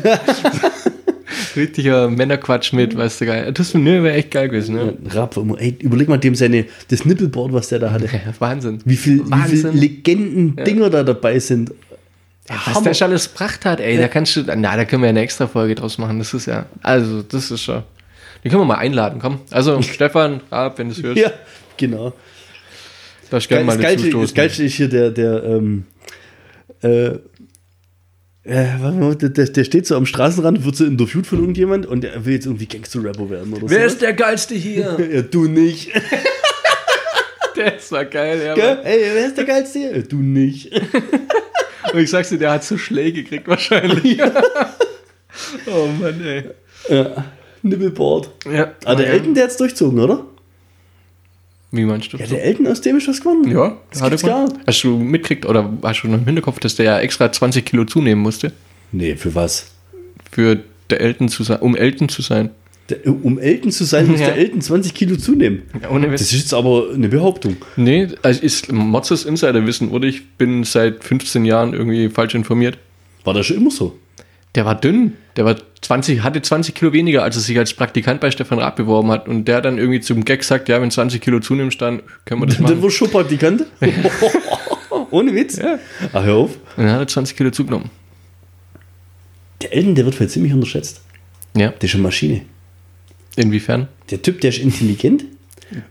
[1.56, 3.52] Richtiger Männerquatsch mit, weißt du, geil.
[3.52, 4.96] Das wäre echt geil gewesen, ne?
[5.10, 8.06] Raab, immer- ey, überleg mal dem seine, das Nippelboard, was der da hatte.
[8.12, 8.78] Ja, Wahnsinn.
[8.86, 9.68] Wie viel, wie viel.
[9.68, 11.72] Legenden-Dinger da dabei sind.
[12.48, 15.20] Was der schon alles gebracht hat, ey, da kannst du, na, da können wir eine
[15.20, 17.82] extra Folge draus machen, das ist ja, also, das ist schon,
[18.42, 19.40] die können wir mal einladen, komm.
[19.50, 21.30] Also, Stefan, Raab, wenn du es hörst, Ja,
[21.76, 22.12] genau.
[23.30, 24.34] darfst gerne Das mal Geilste, das dazu stoßen.
[24.34, 25.86] Geilste ist hier der, der, ähm,
[26.82, 27.10] äh,
[28.44, 32.00] Äh, warte mal, der, der steht so am Straßenrand, wird so interviewt von irgendjemand und
[32.02, 33.94] der will jetzt irgendwie Gangster-Rapper werden oder Wer so.
[33.94, 34.96] ist der Geilste hier?
[35.12, 35.92] Ja, du nicht.
[37.56, 38.54] der ist war geil, ja.
[38.82, 39.96] Ey, wer ist der Geilste hier?
[39.96, 40.72] Ja, du nicht.
[41.92, 44.20] Und ich sag's dir, der hat so Schläge gekriegt wahrscheinlich.
[45.66, 46.44] oh Mann, ey.
[46.88, 47.24] Ja,
[47.62, 48.30] Nippelboard.
[48.50, 48.72] Ja.
[48.84, 50.24] Ah, der Elton, der hat's durchzogen, oder?
[51.70, 52.18] Wie meinst du?
[52.18, 53.50] Ja, der Elton, aus dem ist was geworden.
[53.50, 54.48] ja, das hat er.
[54.66, 57.84] Hast du mitgekriegt oder hast du noch im Hinterkopf, dass der ja extra 20 Kilo
[57.84, 58.52] zunehmen musste?
[58.92, 59.72] Nee, für was?
[60.30, 62.50] Für der Elton zu sein, um Elton zu sein.
[63.04, 64.26] Der, um Elton zu sein, muss Ja.
[64.26, 65.62] der Elton 20 Kilo zunehmen.
[65.82, 66.20] Ja, ohne Witz.
[66.20, 67.56] Das ist jetzt aber eine Behauptung.
[67.76, 70.06] Nee, also ist Motzes Insiderwissen, oder?
[70.06, 72.78] Ich bin seit 15 Jahren irgendwie falsch informiert.
[73.24, 73.96] War das schon immer so?
[74.54, 75.14] Der war dünn.
[75.36, 78.76] Der war 20, hatte 20 Kilo weniger, als er sich als Praktikant bei Stefan Raab
[78.76, 79.26] beworben hat.
[79.28, 82.46] Und der dann irgendwie zum Gag sagt, ja, wenn 20 Kilo zunimmst, dann können wir
[82.46, 82.82] das Dann machen.
[82.82, 83.64] war schon Praktikant.
[85.10, 85.56] Ohne Witz.
[85.56, 85.78] Ja.
[86.12, 86.50] Ach, hör auf.
[86.76, 87.90] Und dann hat er 20 Kilo zugenommen.
[89.62, 91.00] Der Elton, der wird vielleicht ziemlich unterschätzt.
[91.56, 91.68] Ja.
[91.68, 92.42] Der ist eine Maschine.
[93.36, 93.88] Inwiefern?
[94.10, 95.24] Der Typ, der ist intelligent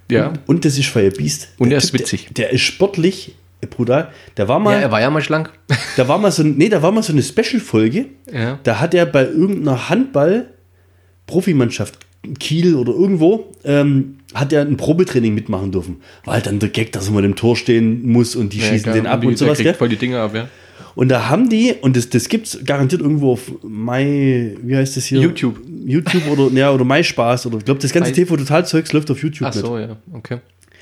[0.10, 0.34] Ja.
[0.48, 1.50] und das ist Fire Beast.
[1.58, 2.28] Und der er ist Typ, witzig.
[2.32, 4.10] Der, der ist sportlich, äh, brutal.
[4.38, 5.52] Der war mal, Ja, er war ja mal schlank.
[5.98, 8.06] da war mal so, nee, da war mal so eine Special-Folge.
[8.32, 8.60] Ja.
[8.64, 11.98] Da hat er bei irgendeiner Handball-Profimannschaft,
[12.40, 15.98] Kiel oder irgendwo, ähm, hat er ein Probetraining mitmachen dürfen.
[16.26, 18.96] Halt dann der Gag, dass er mal im Tor stehen muss und die schießen klar.
[18.96, 19.74] den ab und der sowas, kriegt gell?
[19.74, 20.48] voll die Dinge ab, ja.
[20.96, 24.98] Und da haben die, und das, das gibt es garantiert irgendwo auf My, wie heißt
[24.98, 25.20] das hier?
[25.22, 25.60] YouTube.
[25.86, 29.48] YouTube oder, ja, oder MySpaß oder ich glaube, das ganze My- TV-Total-Zeugs läuft auf YouTube
[29.48, 30.40] Ach so, ja, okay.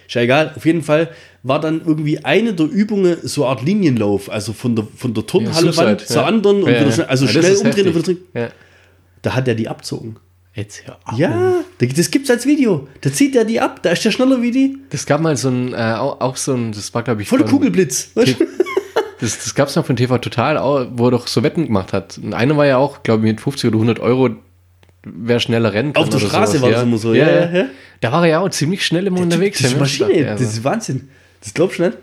[0.08, 0.54] Ist ja egal.
[0.56, 1.10] Auf jeden Fall
[1.44, 5.26] war dann irgendwie eine der Übungen so eine Art Linienlauf, also von der, von der
[5.26, 6.26] Turnhalle Suicide, Wand zur ja.
[6.28, 6.92] anderen und Ja, wieder ja.
[6.92, 8.22] schnell, also Ja, schnell umdrehen und wieder zurück.
[8.34, 8.50] Ja.
[9.22, 10.16] Da hat er die abzogen.
[10.56, 11.18] Jetzt hör auf.
[11.20, 12.88] Ja, da- das gibt's als Video.
[13.02, 14.78] Da zieht er die ab, da ist der schneller wie die.
[14.90, 18.10] Das gab mal so ein, äh, auch, so ein, das war glaube ich Voll Kugelblitz.
[18.16, 18.46] Weißt du?
[19.20, 20.58] Das, das gab es noch von TV Total,
[20.94, 22.18] wo er doch so Wetten gemacht hat.
[22.18, 24.30] Und eine war ja auch, glaube ich, mit 50 oder 100 Euro,
[25.04, 25.96] wer schneller kann.
[25.96, 26.76] Auf der Straße sowas, war ja.
[26.76, 27.66] das immer so, Ja, ja, ja.
[28.02, 29.58] Da war er ja auch ziemlich schnell immer unterwegs.
[29.58, 31.10] Das ist der Mensch, Maschine, dachte das ist Wahnsinn.
[31.42, 31.98] Das glaubst du nicht?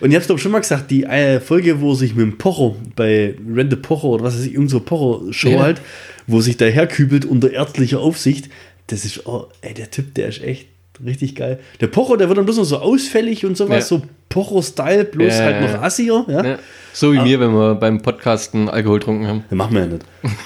[0.00, 2.76] Und ich hab's doch schon mal gesagt, die äh, Folge, wo sich mit dem Pocher
[2.94, 5.60] bei Rente Pocher oder was weiß ich, irgend so Pocher-Show Ja.
[5.60, 5.80] halt,
[6.26, 8.48] wo sich der herkübelt unter ärztlicher Aufsicht,
[8.86, 10.66] das ist, oh, ey, der Typ, der ist echt
[11.04, 11.58] richtig geil.
[11.80, 13.98] Der Pocher, der wird dann bloß noch so ausfällig und sowas, Ja.
[13.98, 16.44] so Pocher-Style, bloß Ja, halt ja, noch assier, ja?
[16.44, 16.58] Ja.
[16.92, 19.44] So wie wir, wenn wir beim Podcasten Alkohol getrunken haben.
[19.48, 20.04] Das machen wir ja nicht.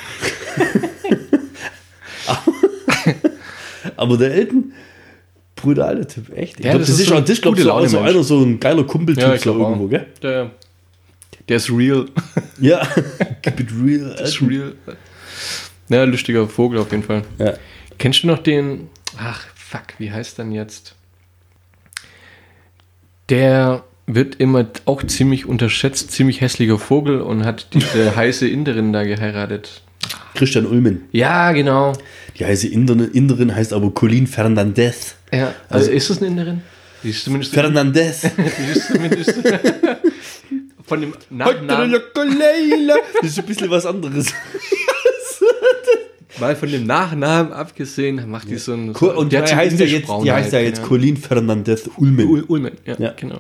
[3.97, 4.73] Aber der Elton,
[5.57, 6.59] brutaler Typ, echt.
[6.61, 8.11] Ich Ja, glaub, das das, ist so ein das glaub, so, so Laune-Mensch.
[8.11, 9.69] einer, so ein geiler Kumpeltyp so glaub auch.
[9.71, 10.07] irgendwo, gell?
[10.23, 10.51] Der,
[11.49, 12.07] der ist real.
[12.61, 12.87] Ja,
[13.43, 14.15] keep it real.
[14.23, 14.75] ist real.
[15.89, 17.23] Ja, lustiger Vogel auf jeden Fall.
[17.39, 17.55] Ja.
[17.99, 18.89] Kennst du noch den,
[19.19, 20.95] ach, fuck, wie heißt denn jetzt?
[23.31, 29.05] Der wird immer auch ziemlich unterschätzt, ziemlich hässlicher Vogel und hat diese heiße Inderin da
[29.05, 29.83] geheiratet.
[30.35, 31.05] Christian Ulmen.
[31.13, 31.95] Ja, genau.
[32.39, 35.17] Die heiße Inderin, Inderin heißt aber Colleen Fernandez.
[35.33, 36.63] Ja, also ist das eine Inderin?
[37.03, 38.23] Die ist zumindest, Fernandez.
[38.37, 39.35] die ist zumindest
[40.85, 44.27] von dem Nachnamen, Das ist ein bisschen was anderes.
[46.41, 50.09] Mal von dem Nachnamen abgesehen, macht die so ein, Co- Und so heißt ja jetzt,
[50.09, 50.89] die heißt ja halt, jetzt genau.
[50.89, 52.29] Colleen Fernandez Ulmen.
[52.29, 53.13] Ul Ulmen, ja, Ja.
[53.17, 53.39] genau.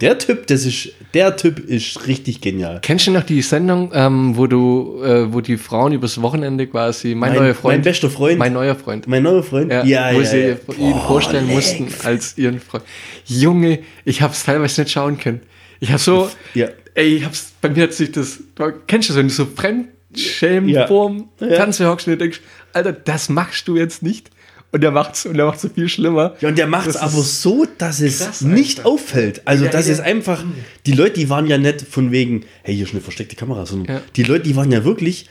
[0.00, 2.78] Der Typ, das ist, der Typ ist richtig genial.
[2.82, 7.08] Kennst du noch die Sendung, ähm, wo du, äh, wo die Frauen übers Wochenende quasi,
[7.14, 8.38] mein, Mein- neuer Freund, mein bester Freund.
[8.38, 9.70] mein neuer Freund, Mein neuer Freund?
[9.70, 10.48] ja, ja, wo ja, sie ja.
[10.78, 11.56] ihn Boah, vorstellen leck.
[11.56, 12.84] mussten als ihren Freund.
[13.26, 15.40] Junge, ich hab's teilweise nicht schauen können.
[15.78, 16.68] Ich hab so, Ja.
[16.94, 18.38] ey, ich hab's, bei mir hat sich das,
[18.86, 19.44] kennst du das, wenn du so
[20.12, 20.86] fremdschämen Ja.
[20.86, 21.48] vorm Ja.
[21.48, 22.40] Fernseher hockst und denkst,
[22.72, 24.30] Alter, das machst du jetzt nicht.
[24.74, 26.34] Und der macht's, und der macht's so viel schlimmer.
[26.40, 28.88] Ja, und der macht es Das aber so, dass es krass, nicht Alter.
[28.88, 29.42] auffällt.
[29.44, 29.92] Also, Ja, das ja.
[29.92, 30.42] ist einfach,
[30.86, 33.96] die Leute, die waren ja nicht von wegen, hey, hier ist eine versteckte Kamera, sondern
[33.96, 34.02] Ja.
[34.16, 35.28] die Leute, die waren ja wirklich,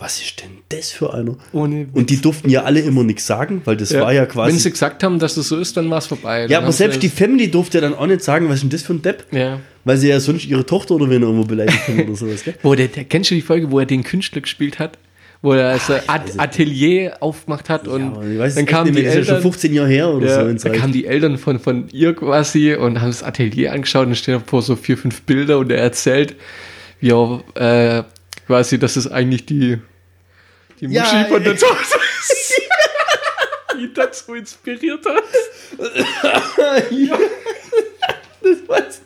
[0.00, 1.36] was ist denn das für einer?
[1.52, 4.52] Ohne Und die durften ja alle immer nichts sagen, weil das war ja quasi.
[4.52, 6.42] Wenn sie gesagt haben, dass das so ist, dann war's vorbei.
[6.42, 8.70] ja, Dann aber selbst die Family durfte ja dann auch nicht sagen, was ist denn
[8.70, 9.26] das für ein Depp?
[9.30, 9.60] Ja.
[9.84, 12.54] Weil sie ja sonst ihre Tochter oder wen immer beleidigt haben oder sowas, gell?
[12.62, 14.98] Wo der, der, kennst du die Folge, wo er den Künstler gespielt hat?
[15.42, 19.02] Wo er das At Atelier aufgemacht hat und Ja, ich weiß dann es kamen die
[19.02, 19.42] das ist ja schon Eltern.
[19.52, 20.46] 15 Jahre her oder Ja, so.
[20.48, 20.80] wenn's da reicht.
[20.82, 24.60] kamen die Eltern von, von ihr quasi und haben das Atelier angeschaut und stehen vor
[24.62, 26.36] so vier, fünf Bilder und er erzählt,
[27.00, 28.02] wie er äh,
[28.46, 29.78] quasi, dass es eigentlich die,
[30.80, 31.58] die Muschi Ja, von der ja.
[31.58, 32.52] Tochter ist,
[33.76, 35.22] die ihn dazu inspiriert hat.
[38.42, 39.00] das war's.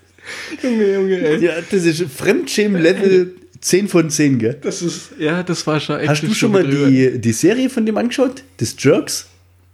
[0.63, 1.45] Junge, Junge, ey.
[1.45, 4.59] Ja, das ist Fremdschämen-Level 10 von 10, gell?
[4.61, 6.09] Das ist, ja, das war schon echt.
[6.09, 6.89] Hast du schon mal drüber.
[6.89, 8.43] die, die Serie von dem angeschaut?
[8.61, 9.27] Des Jerks?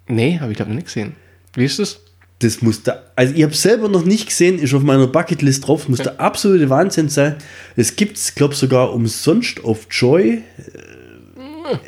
[0.07, 1.15] Nee, habe ich glaube nicht gesehen.
[1.55, 2.01] Wie ist das?
[2.41, 5.89] Das muss da, also ich habe selber noch nicht gesehen, ist auf meiner Bucketlist drauf,
[5.89, 7.37] muss der absolute Wahnsinn sein.
[7.77, 10.43] Es gibt es, glaube glaube sogar umsonst auf Joy,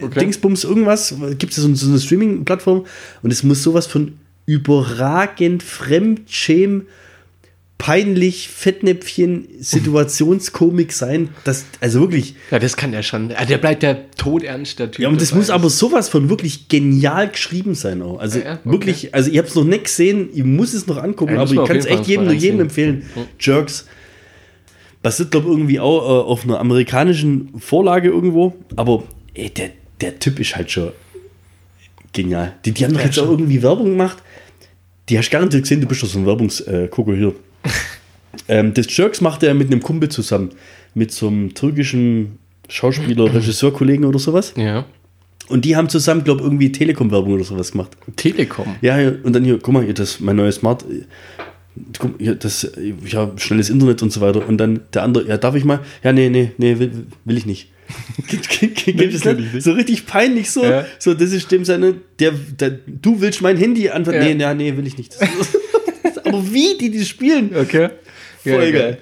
[0.00, 0.20] Okay.
[0.20, 2.84] Dingsbums, irgendwas, gibt es so, so eine Streaming-Plattform
[3.22, 6.86] und es muss sowas von überragend Fremdschämen,
[7.78, 11.30] peinlich, Fettnäpfchen, Situationskomik sein.
[11.44, 13.30] Das, also wirklich, Ja, das kann er schon.
[13.30, 15.02] Ja, Der bleibt der todernst, der Typ.
[15.02, 18.18] ja, und das muss aber sowas von wirklich genial geschrieben sein auch.
[18.20, 18.60] Also Ja, ja, okay.
[18.72, 21.52] wirklich, also ich habe es noch nicht gesehen, ich muss es noch angucken, Ja, aber
[21.52, 23.02] ich kann es echt jedem, nur jedem empfehlen.
[23.40, 23.86] Jerks.
[25.02, 29.02] Basiert, glaube ich, irgendwie auch äh, auf einer amerikanischen Vorlage irgendwo, aber
[29.34, 29.70] ey, der,
[30.00, 30.92] der Typ ist halt schon
[32.12, 32.54] genial.
[32.64, 33.38] Die, die haben doch jetzt auch schon.
[33.38, 34.18] irgendwie Werbung gemacht.
[35.08, 37.34] Die hast du garantiert gesehen, du bist doch so ein Werbungsgucker hier.
[38.48, 40.50] ähm, das Jerks macht er mit einem Kumpel zusammen.
[40.94, 44.54] Mit so einem türkischen Schauspieler, Regisseurkollegen oder sowas.
[44.56, 44.84] Ja.
[45.48, 47.96] Und die haben zusammen, glaube ich, irgendwie Telekom-Werbung oder sowas gemacht.
[48.16, 48.76] Telekom.
[48.80, 50.84] Ja, ja, und dann hier, guck mal, hier, das mein neues Smart.
[50.84, 51.02] äh,
[51.98, 54.46] Guck, hier, das, äh, ja, schnelles Internet und so weiter.
[54.46, 55.80] Und dann der andere, ja, darf ich mal?
[56.04, 57.71] Ja, nee, nee, nee, will, will ich nicht.
[58.28, 59.62] Gibt es nicht?
[59.62, 60.64] So richtig peinlich so.
[60.64, 60.84] Ja.
[60.98, 64.22] So, das ist dem seine, der, der, du willst mein Handy anfangen.
[64.22, 64.34] Ja.
[64.34, 65.16] Nee, ja, nee, will ich nicht.
[66.24, 67.90] Aber wie die die spielen, Okay.
[68.42, 68.98] voll geil.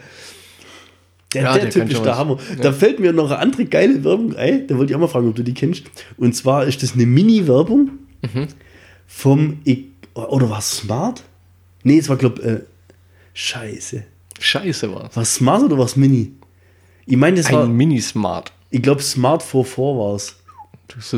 [1.34, 2.18] Der, Ja, der, der Typ kann ist schon der.
[2.18, 2.38] Hammer.
[2.60, 4.66] Da fällt mir noch eine andere geile Werbung ein.
[4.66, 5.84] Da wollte ich auch mal fragen, ob du die kennst.
[6.16, 7.90] Und zwar ist das eine Mini-Werbung
[8.22, 8.48] Mhm.
[9.06, 9.58] vom.
[10.14, 11.22] Oder war es Smart?
[11.84, 12.60] Nee, es war, glaube äh,
[13.32, 14.02] Scheiße.
[14.40, 14.92] Scheiße.
[14.92, 16.32] War es Smart oder war es Mini?
[17.06, 17.64] Ich meine, das war.
[17.64, 18.52] Ein Mini-Smart.
[18.70, 20.36] Ich glaube, Smart 44 war es.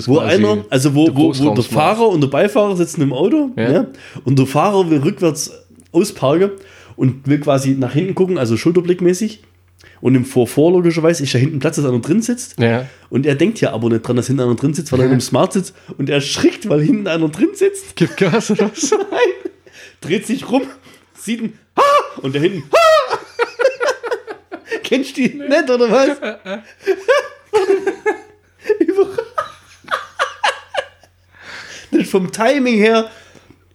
[0.06, 1.64] Wo einer, also wo, der wo, wo der.
[1.64, 3.72] Fahrer und der Beifahrer sitzen im Auto Ja.
[3.72, 3.86] ja.
[4.24, 5.50] und der Fahrer will rückwärts
[5.92, 6.50] ausparken
[6.96, 9.42] und will quasi nach hinten gucken, also schulterblickmäßig.
[10.02, 12.58] Und im Vorvor logischerweise ist da hinten Platz, dass einer drin sitzt.
[12.58, 12.86] Ja.
[13.08, 15.12] Und er denkt ja aber nicht dran, dass hinten einer drin sitzt, weil er in
[15.12, 15.74] einem Smart sitzt.
[15.96, 17.94] Und er schrickt, weil hinten einer drin sitzt.
[17.96, 18.90] Gib Gas oder was?
[18.90, 19.52] Nein.
[20.00, 20.62] Dreht sich rum,
[21.14, 21.82] sieht ihn, ha!
[22.20, 23.18] Und der hinten, ha!
[24.82, 26.08] Kennst du die nicht, oder was?
[31.92, 33.10] Das ist vom Timing her.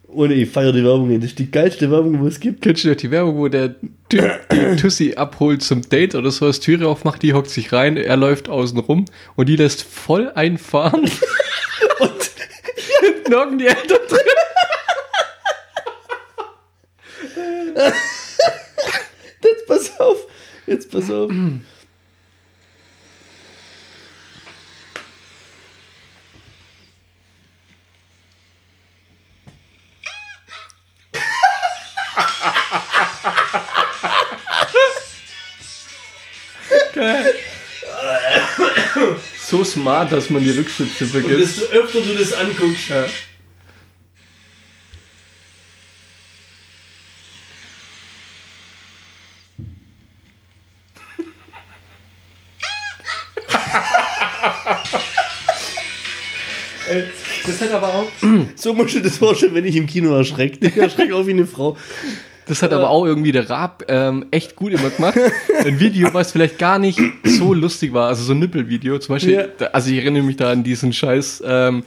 [0.08, 1.14] Ohne ich feiere die Werbung.
[1.20, 2.64] Das ist die geilste Werbung, wo es gibt.
[2.64, 3.76] Kennst du die Werbung, wo der
[4.10, 7.96] Typ die Tussi abholt zum Date oder so, das Türe aufmacht, die hockt sich rein,
[7.96, 9.06] er läuft außen rum
[9.36, 11.02] und die lässt voll einfahren.
[12.00, 12.32] Und
[13.02, 14.20] Hinten hocken die Eltern drin.
[19.44, 20.18] jetzt pass auf.
[20.66, 21.32] Jetzt pass auf.
[39.72, 40.52] Smart, dass man die
[41.04, 41.62] Und vergisst.
[41.62, 43.06] desto öfter du das anguckst, Ja.
[57.46, 58.08] Das hat aber auch,
[58.56, 60.68] so musst du das vorstellen, wenn ich im Kino erschrecke.
[60.68, 61.78] Ich erschrecke auch wie eine Frau.
[62.48, 65.18] Das hat aber auch irgendwie der Raab ähm, echt gut immer gemacht.
[65.66, 69.00] Ein Video, was vielleicht gar nicht so lustig war, also so ein Nippelvideo.
[69.00, 69.68] Zum Beispiel, Ja.
[69.68, 71.84] also ich erinnere mich da an diesen scheiß ähm,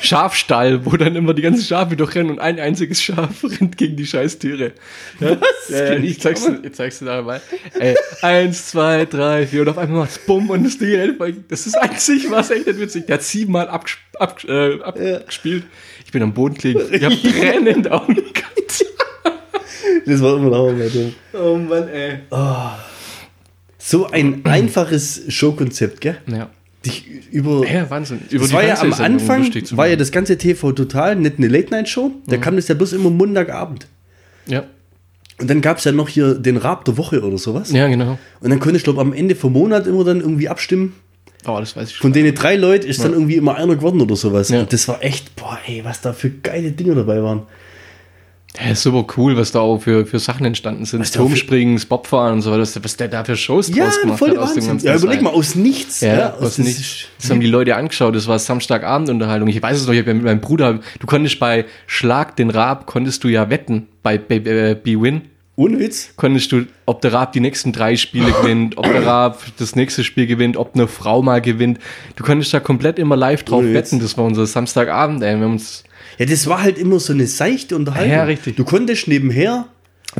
[0.00, 4.06] Schafstall, wo dann immer die ganzen Schafe durchrennen und ein einziges Schaf rennt gegen die
[4.06, 4.72] scheiß Tiere.
[5.20, 5.40] Ja?
[5.40, 5.68] Was?
[5.70, 7.40] Ja, ja, ich zeig's dir, ich zeig's dir da mal.
[7.78, 11.18] Ey, eins, zwei, drei, vier und auf einmal macht's Bumm und das Ding rennt.
[11.50, 13.06] Das ist einzig, was echt nicht witzig.
[13.06, 15.64] Der hat siebenmal abges ab, äh, abgespielt.
[16.04, 16.80] Ich bin am Boden gelegen.
[16.90, 18.84] Ich hab Tränen in den Augen gehabt.
[20.08, 21.14] Das war immer noch mal dumm.
[21.34, 22.18] Oh Mann, ey.
[23.78, 26.18] So ein einfaches Showkonzept, gell?
[26.26, 26.50] Ja.
[26.84, 27.66] Dich über.
[27.66, 28.20] Ja, Wahnsinn.
[28.30, 32.10] Über das war ja am Anfang, war ja das ganze TV total nicht eine Late-Night-Show.
[32.26, 33.86] Da kam das ja bloß immer Montagabend.
[34.46, 34.64] Ja.
[35.40, 37.70] Und dann gab es ja noch hier den Rab der Woche oder sowas.
[37.70, 38.18] ja, genau.
[38.40, 40.94] Und dann konnte ich, glaube am Ende vom Monat immer dann irgendwie abstimmen.
[41.46, 42.12] Oh, das weiß ich Von schon.
[42.12, 44.48] denen drei Leuten ist dann irgendwie immer einer geworden oder sowas.
[44.48, 44.60] Ja.
[44.60, 47.42] Und das war echt, boah, ey, was da für geile Dinge dabei waren.
[48.56, 51.00] Ja, ist super cool, was da auch für, für Sachen entstanden sind.
[51.00, 52.60] Was Turmspringen, Bobfahren und so weiter.
[52.82, 55.22] Was der da für Shows Ja, draus gemacht voll hat aus dem ganzen Ja, überleg
[55.22, 56.00] mal, aus nichts.
[56.00, 57.06] Ja, aus das nichts.
[57.20, 58.16] Das haben die Leute angeschaut.
[58.16, 59.48] Das war Samstagabendunterhaltung.
[59.48, 62.50] Ich weiß es noch, ich habe ja mit meinem Bruder, du konntest bei Schlag den
[62.50, 65.22] Raab, konntest du ja wetten, bei, bei äh, B-Win.
[65.58, 66.10] Ohne Witz.
[66.14, 70.04] Konntest du, ob der Raab die nächsten drei Spiele gewinnt, ob der Raab das nächste
[70.04, 71.78] Spiel gewinnt, ob eine Frau mal gewinnt.
[72.14, 73.90] Du konntest da komplett immer live drauf Ohne Witz.
[73.92, 74.00] wetten.
[74.00, 75.34] Das war unser Samstagabend, ey.
[75.36, 75.82] Wir haben uns
[76.16, 78.12] Ja, das war halt immer so eine seichte Unterhaltung.
[78.12, 78.54] Ja, richtig.
[78.54, 79.66] Du konntest nebenher,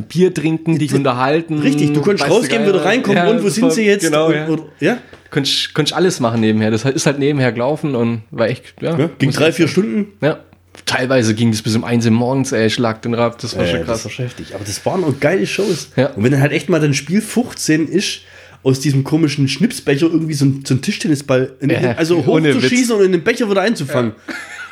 [0.09, 1.59] Bier trinken, dich unterhalten.
[1.59, 4.03] richtig, du konntest rausgehen, wieder reinkommen Ja, und wo sind war- sie jetzt?
[4.03, 4.47] Genau, und, ja.
[4.49, 4.97] Oder, ja?
[5.31, 6.69] Konntest, konntest alles machen nebenher.
[6.69, 8.97] Das ist halt nebenher gelaufen und war echt, ja.
[8.97, 9.67] ja ging drei, vier.
[9.69, 10.07] Stunden.
[10.21, 10.39] Ja,
[10.85, 13.69] teilweise ging es bis um 1 Uhr morgens, ey, schlag den Rab, das war Äh,
[13.69, 14.05] schon das krass.
[14.05, 14.55] war schon heftig.
[14.55, 15.89] Aber das waren auch geile Shows.
[15.95, 16.07] Ja.
[16.11, 18.21] Und wenn dann halt echt mal dann Spiel 15 ist,
[18.61, 23.05] aus diesem komischen Schnipsbecher irgendwie so ein, so ein Tischtennisball, in, Ja, also hochzuschießen und
[23.05, 24.13] in den Becher wieder einzufangen.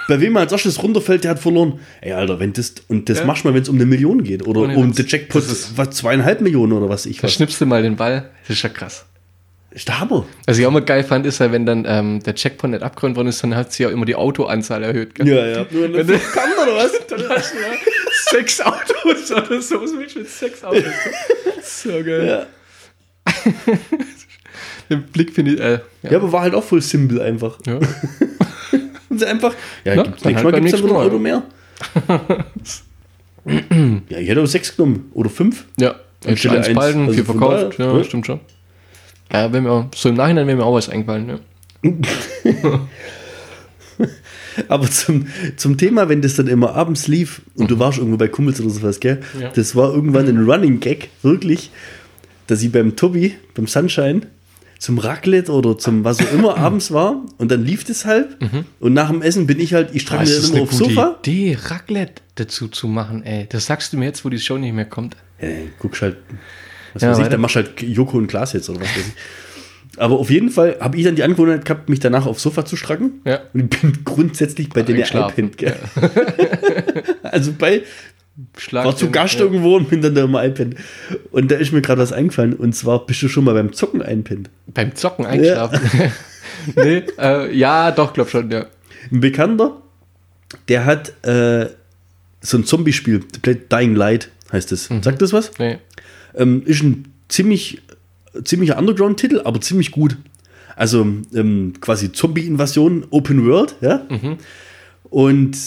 [0.10, 1.80] Bei wem als erstes runterfällt, der hat verloren.
[2.02, 3.26] Ey, Alter, wenn das, und das Ja.
[3.26, 4.46] machst du mal, wenn es um eine Million geht.
[4.48, 7.34] Oder Ohne um den Jackpot, Das was, zweieinhalb Millionen oder was ich Da was.
[7.34, 9.06] schnippst du mal den Ball, das ist ja krass.
[9.78, 10.26] Ist der Hammer.
[10.48, 13.16] Was ich auch mal geil fand, ist ja, wenn dann ähm, der Checkpoint nicht abgeräumt
[13.16, 15.14] worden ist, dann hat sie ja immer die Autoanzahl erhöht.
[15.14, 15.28] Gell?
[15.28, 15.66] Ja, ja.
[15.70, 16.94] Nur Wenn du- kann oder was?
[17.08, 17.68] Dann hast du ja
[18.32, 19.80] sechs Autos oder so.
[19.80, 20.82] Was willst du mit sechs Autos?
[21.62, 22.48] So geil.
[23.28, 23.32] Ja.
[24.90, 25.80] Den Blick finde ich, äh, ja.
[26.10, 27.60] ja, aber war halt auch voll simpel einfach.
[27.68, 27.78] ja.
[29.10, 29.54] Und sie einfach,
[29.86, 31.44] ja, Na, gibt's, nächstes halt Mal gibt es wieder ein Auto mehr.
[34.10, 35.12] ja, ich hätte auch sechs genommen.
[35.14, 35.66] Oder fünf.
[35.80, 35.90] Ja,
[36.22, 37.78] jetzt Anstelle eins eins, behalten, also vier verkauft.
[37.78, 38.04] Ja, ja.
[38.04, 38.40] stimmt schon.
[39.32, 41.30] Ja, wenn mir so im Nachhinein wäre mir auch was eingefallen.
[41.30, 41.40] Ja.
[44.68, 48.28] Aber zum, zum Thema, wenn das dann immer abends lief und du warst irgendwo bei
[48.28, 49.22] Kumpels oder sowas, gell?
[49.40, 49.50] Ja.
[49.50, 51.70] Das war irgendwann ein Running Gag, wirklich,
[52.48, 54.22] dass ich beim Tobi, beim Sunshine,
[54.80, 58.38] zum Raclette oder zum was auch immer abends war und dann lief das halt
[58.80, 61.18] und nach dem Essen bin ich halt, ich strang mir dann immer aufs Sofa.
[61.24, 63.48] Idee, Raclette dazu zu machen, ey.
[63.50, 65.18] Das sagst du mir jetzt, wo die Show nicht mehr kommt.
[65.40, 66.18] Dann guckst halt,
[66.94, 69.08] was Ja, weiß ich, dann machst du halt Joko und Klaas jetzt oder was weiß
[69.08, 69.14] ich.
[69.98, 72.76] Aber auf jeden Fall habe ich dann die Angewohnheit gehabt, mich danach aufs Sofa zu
[72.76, 73.22] stracken.
[73.26, 73.40] Ja.
[73.54, 75.76] Und ich bin grundsätzlich bei denen einpennt, gell?
[77.24, 77.82] also bei,
[78.58, 79.42] Schlag war zu Gast ja.
[79.42, 80.76] irgendwo und bin dann da immer einpennt.
[81.32, 82.54] Und da ist mir gerade was eingefallen.
[82.54, 84.52] Und zwar bist du schon mal beim Zocken einpennt.
[84.68, 85.80] Beim Zocken eingeschlafen.
[86.76, 88.68] nee, äh, ja, doch, glaub schon, ja.
[89.12, 89.82] Ein Bekannter,
[90.68, 91.68] der hat äh,
[92.42, 93.24] so ein Zombie-Spiel,
[93.72, 94.90] Dying Light heißt es.
[94.90, 95.02] Mhm.
[95.02, 95.52] Sagt das was?
[95.58, 95.80] Nee.
[96.38, 97.82] Ähm, ist ein ziemlich,
[98.44, 100.18] ziemlicher Underground-Titel, aber ziemlich gut.
[100.76, 104.06] Also ähm, quasi Zombie-Invasion, Open World, ja.
[105.10, 105.58] Und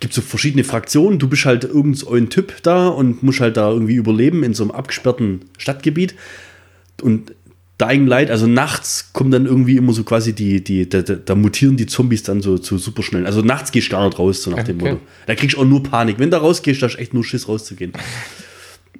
[0.00, 1.18] gibt so verschiedene Fraktionen.
[1.18, 4.54] Du bist halt irgend so ein Typ da und musst halt da irgendwie überleben in
[4.54, 6.14] so einem abgesperrten Stadtgebiet.
[7.02, 7.32] Und
[7.78, 11.76] Dying Light, also nachts kommen dann irgendwie immer so quasi die, die, da, da, mutieren
[11.76, 13.26] die Zombies dann so, so super schnell.
[13.26, 14.92] Also nachts gehst du gar nicht raus, so nach dem Okay.
[14.92, 15.02] Motto.
[15.26, 16.18] Da kriegst du auch nur Panik.
[16.18, 17.92] Wenn du rausgehst, da du echt nur Schiss rauszugehen.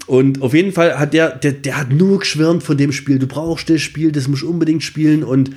[0.07, 3.19] Und auf jeden Fall hat der, der, der hat nur geschwärmt von dem Spiel.
[3.19, 5.25] Du brauchst das Spiel, das musst du unbedingt spielen.
[5.25, 5.51] Und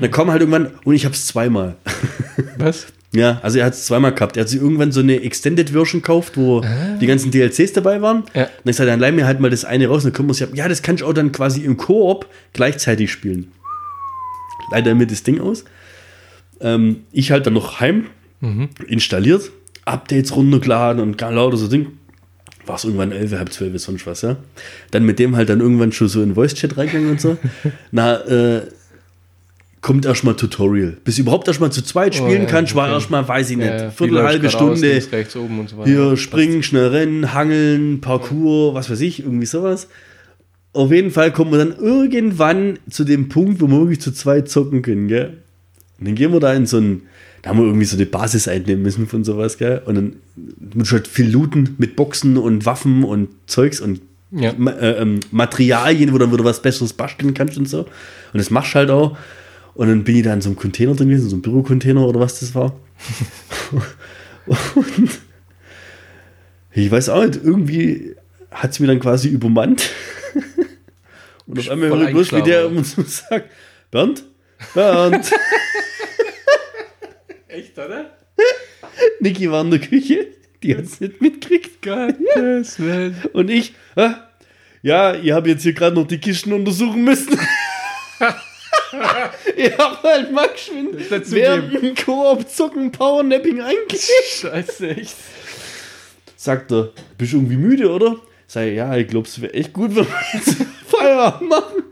[0.00, 1.76] dann kommen halt irgendwann, und ich hab's zweimal.
[2.58, 2.86] Was?
[3.12, 4.36] Ja, also er hat es zweimal gehabt.
[4.36, 6.62] Er hat sich irgendwann so eine Extended Version gekauft, wo
[7.00, 8.24] die ganzen DLCs dabei waren.
[8.34, 8.44] Ja.
[8.44, 10.04] Und dann ist er dann leih mir halt mal das eine raus.
[10.04, 12.26] Und dann können wir uns ja, ja, das kann ich auch dann quasi im Koop
[12.52, 13.50] gleichzeitig spielen.
[14.70, 15.64] Leider mir das Ding aus.
[16.60, 18.06] Ähm, ich halt dann noch heim
[18.86, 19.50] installiert,
[19.84, 21.88] Updates runtergeladen und gar lauter so Ding.
[22.70, 24.36] War es irgendwann 11, halb 12, sonst was, ja.
[24.92, 27.36] Dann mit dem halt dann irgendwann schon so in Voice-Chat reingegangen und so.
[27.90, 28.62] Na, äh,
[29.80, 30.96] kommt erstmal Tutorial.
[31.02, 32.94] Bis du überhaupt erstmal zu zweit spielen Oh, ja, kannst, war okay.
[32.94, 34.88] erstmal, weiß ich nicht, Ja, ja, Viertel, halbe Stunde.
[34.88, 35.48] links, rechts, so.
[35.84, 39.88] Hier springen, schnell rennen, hangeln, Parkour, was weiß ich, irgendwie sowas.
[40.72, 44.48] Auf jeden Fall kommen wir dann irgendwann zu dem Punkt, wo wir wirklich zu zweit
[44.48, 45.38] zocken können, gell?
[45.98, 47.02] Und dann gehen wir da in so ein,
[47.42, 49.82] da haben wir irgendwie so eine Basis einnehmen müssen von sowas, gell?
[49.86, 50.16] Und dann
[50.74, 54.52] musst du halt viel looten mit Boxen und Waffen und Zeugs und Ja.
[54.56, 57.80] Ma äh, ähm, Materialien, wo du dann wieder was Besseres basteln kannst und so.
[57.80, 57.88] Und
[58.34, 59.16] das machst du halt auch.
[59.74, 62.20] Und dann bin ich da in so einem Container drin gewesen, so einem Bürocontainer oder
[62.20, 62.74] was das war.
[64.46, 65.10] und
[66.72, 68.14] ich weiß auch nicht, irgendwie
[68.50, 69.90] hat es mir dann quasi übermannt.
[71.46, 73.50] Und auf einmal höre ich bloß, wie der immer so sagt,
[73.90, 74.24] Bernd,
[74.74, 75.30] Bernd.
[77.52, 78.10] Echt, oder?
[79.20, 80.28] Niki war in der Küche,
[80.62, 81.82] die hat es nicht mitgekriegt.
[81.82, 83.16] Gottes Willen.
[83.32, 84.10] Und ich, "Hä?
[84.82, 87.32] ja, ihr habt jetzt hier gerade noch die Kisten untersuchen müssen.
[89.56, 90.94] ich hab halt mal geschwind
[91.32, 94.10] während dem Koop zocken Powernapping eingelegt.
[94.40, 95.16] Scheiße, echt.
[96.36, 98.16] Sagt er, bist du irgendwie müde, oder?
[98.46, 101.82] Sag ich, ja, ich glaube, es wäre echt gut, wenn wir jetzt Feierabend machen.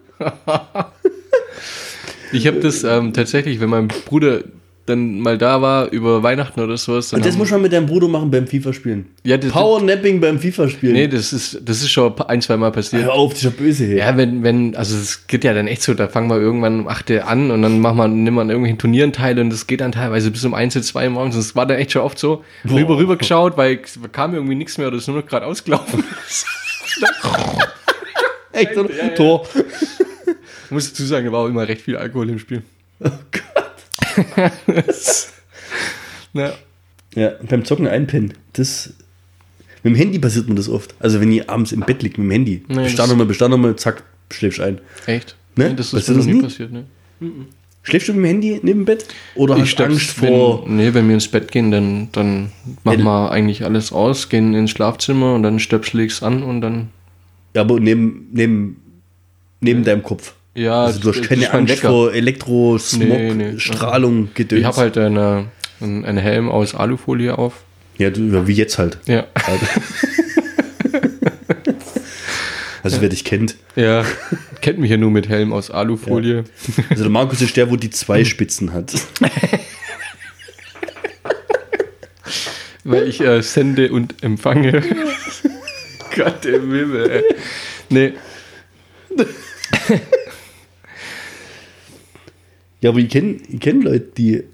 [2.32, 4.42] Ich habe das ähm, tatsächlich, wenn mein Bruder
[4.88, 7.12] dann mal da war über Weihnachten oder sowas.
[7.12, 9.06] Und das muss man mit deinem Bruder machen beim FIFA-Spielen.
[9.24, 10.92] ja, das, Powernapping beim FIFA-Spielen.
[10.94, 13.04] Nee, das ist, das ist schon ein, zwei Mal passiert.
[13.04, 13.96] Hör auf, dieser böse hier.
[13.96, 16.88] Ja, wenn, wenn, also es geht ja dann echt so, da fangen wir irgendwann um
[16.88, 19.66] 8 Uhr an und dann machen wir, nimmt man an irgendwelchen Turnieren teil und das
[19.66, 21.36] geht dann teilweise bis um 1 Uhr, 2 Uhr morgens.
[21.36, 24.78] Es war dann echt schon oft so, rüber, rüber geschaut, weil es kam irgendwie nichts
[24.78, 26.04] mehr oder ist nur noch gerade ausgelaufen.
[28.52, 28.90] Echt, oder?
[28.90, 29.08] Ja, ja.
[29.10, 29.46] Tor.
[30.70, 32.62] Muss dazu sagen, da war auch immer recht viel Alkohol im Spiel.
[33.00, 33.67] Oh Gott.
[36.34, 36.52] Ja.
[37.14, 38.34] Ja, beim Zocken einpennen.
[38.52, 38.92] Das.
[39.82, 40.94] Mit dem Handy passiert mir das oft.
[41.00, 42.62] Also wenn ihr abends im Bett liegt mit dem Handy.
[42.68, 44.80] Nee, bestand das- mal, bestand mal, zack, schläfst ein.
[45.06, 45.36] Echt?
[45.56, 45.70] Ne?
[45.70, 46.42] Nee, das ist Passiert das nie nie?
[46.42, 46.84] passiert, ne?
[47.82, 49.06] Schläfst du mit dem Handy neben dem Bett?
[49.34, 50.66] Oder hast du Angst vor.
[50.66, 52.52] Wenn, nee, wenn wir ins Bett gehen, dann, dann
[52.84, 56.60] machen Ja, wir eigentlich alles aus, gehen ins Schlafzimmer und dann stöpsel ich's an und
[56.60, 56.88] dann.
[57.54, 58.82] Ja, aber neben, neben,
[59.60, 60.34] neben deinem Kopf.
[60.54, 61.88] Ja, Also du hast keine Angst Wecker.
[61.88, 63.58] vor Elektrosmog, Nee, nee.
[63.58, 64.60] Strahlung, Gedöns.
[64.60, 65.46] Ich habe halt eine,
[65.80, 67.62] einen Helm aus Alufolie auf.
[67.96, 68.98] Ja, du, ja, wie jetzt halt.
[69.06, 69.26] Ja.
[72.82, 73.56] Also wer dich kennt.
[73.76, 74.04] Ja.
[74.60, 76.44] Kennt mich ja nur mit Helm aus Alufolie.
[76.90, 78.92] Also der Markus ist der, wo die zwei Spitzen hat.
[82.84, 84.82] Weil ich äh, sende und empfange.
[86.16, 87.24] Gott im Himmel, ey.
[87.90, 88.12] Nee.
[92.80, 94.44] Ja, aber ich kenne ich kenn Leute, die,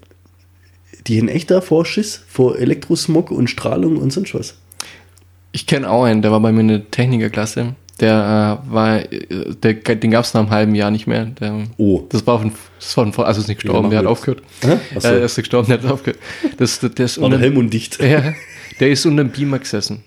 [1.07, 4.57] die haben echt davor Schiss vor Elektrosmog und Strahlung und sonst was.
[5.51, 7.75] Ich kenne auch einen, der war bei mir in der Technikerklasse.
[8.01, 11.25] Der äh, war, der, den gab es nach einem halben Jahr nicht mehr.
[11.27, 12.03] Der, Oh.
[12.09, 14.43] Das war von, das war von, also ist nicht gestorben, der hat aufgehört.
[14.61, 15.07] So.
[15.07, 16.19] Er ist gestorben, der hat aufgehört.
[16.57, 18.01] Das, das, der ist War der unter, Helm und dicht.
[18.03, 18.33] ja,
[18.81, 20.03] der ist unter dem Beamer gesessen.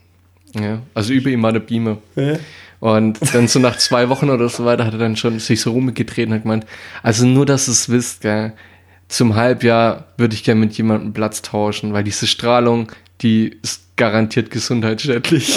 [0.55, 1.97] Ja, also über ihm war der Beamer.
[2.15, 2.39] Ja.
[2.81, 5.73] Und dann so nach zwei Wochen oder so weiter hat er dann schon sich so
[5.73, 6.67] rumgedreht und hat gemeint,
[7.03, 8.53] also nur, dass ihr es wisst, gell,
[9.09, 14.51] zum Halbjahr würde ich gerne mit jemandem Platz tauschen, weil diese Strahlung, die ist garantiert
[14.51, 15.55] gesundheitsschädlich.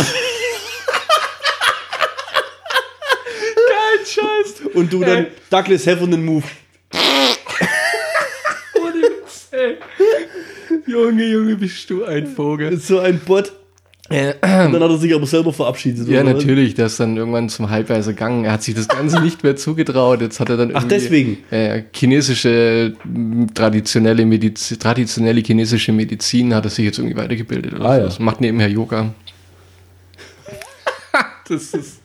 [3.58, 4.62] Kein Scheiß.
[4.74, 6.46] Und du dann Douglas Heffernan Move.
[8.82, 9.78] Ohne Witz, ey.
[10.88, 12.78] Junge, Junge, bist du ein Vogel.
[12.80, 13.52] So ein Bot.
[14.12, 16.08] Und dann hat er sich aber selber verabschiedet.
[16.08, 18.44] ja oder natürlich, der ist dann irgendwann zum Halbweise gegangen.
[18.46, 20.22] Er hat sich das Ganze nicht mehr zugetraut.
[20.22, 21.38] Jetzt hat er dann Ach, deswegen?
[21.50, 27.74] Äh, chinesische, m, traditionelle, Mediz traditionelle chinesische Medizin hat er sich jetzt irgendwie weitergebildet.
[27.74, 28.00] Oder Ah, so.
[28.00, 28.04] ja.
[28.06, 29.14] Das Macht nebenher Yoga.
[31.48, 32.02] das ist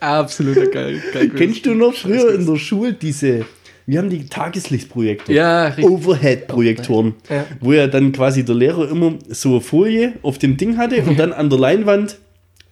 [0.00, 1.02] absoluter geil.
[1.12, 3.44] geil Kennst du noch früher in der Schule diese,
[3.86, 5.34] wir haben die Tageslichtprojektoren.
[5.36, 5.84] Ja, richtig.
[5.84, 7.44] Overhead-Projektoren, Ja.
[7.60, 11.18] wo ja dann quasi der Lehrer immer so eine Folie auf dem Ding hatte und
[11.18, 12.18] dann an der Leinwand,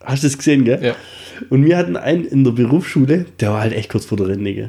[0.05, 0.79] hast du das gesehen, gell?
[0.83, 0.95] Ja.
[1.49, 4.53] Und wir hatten einen in der Berufsschule, der war halt echt kurz vor der Rente,
[4.55, 4.69] gell?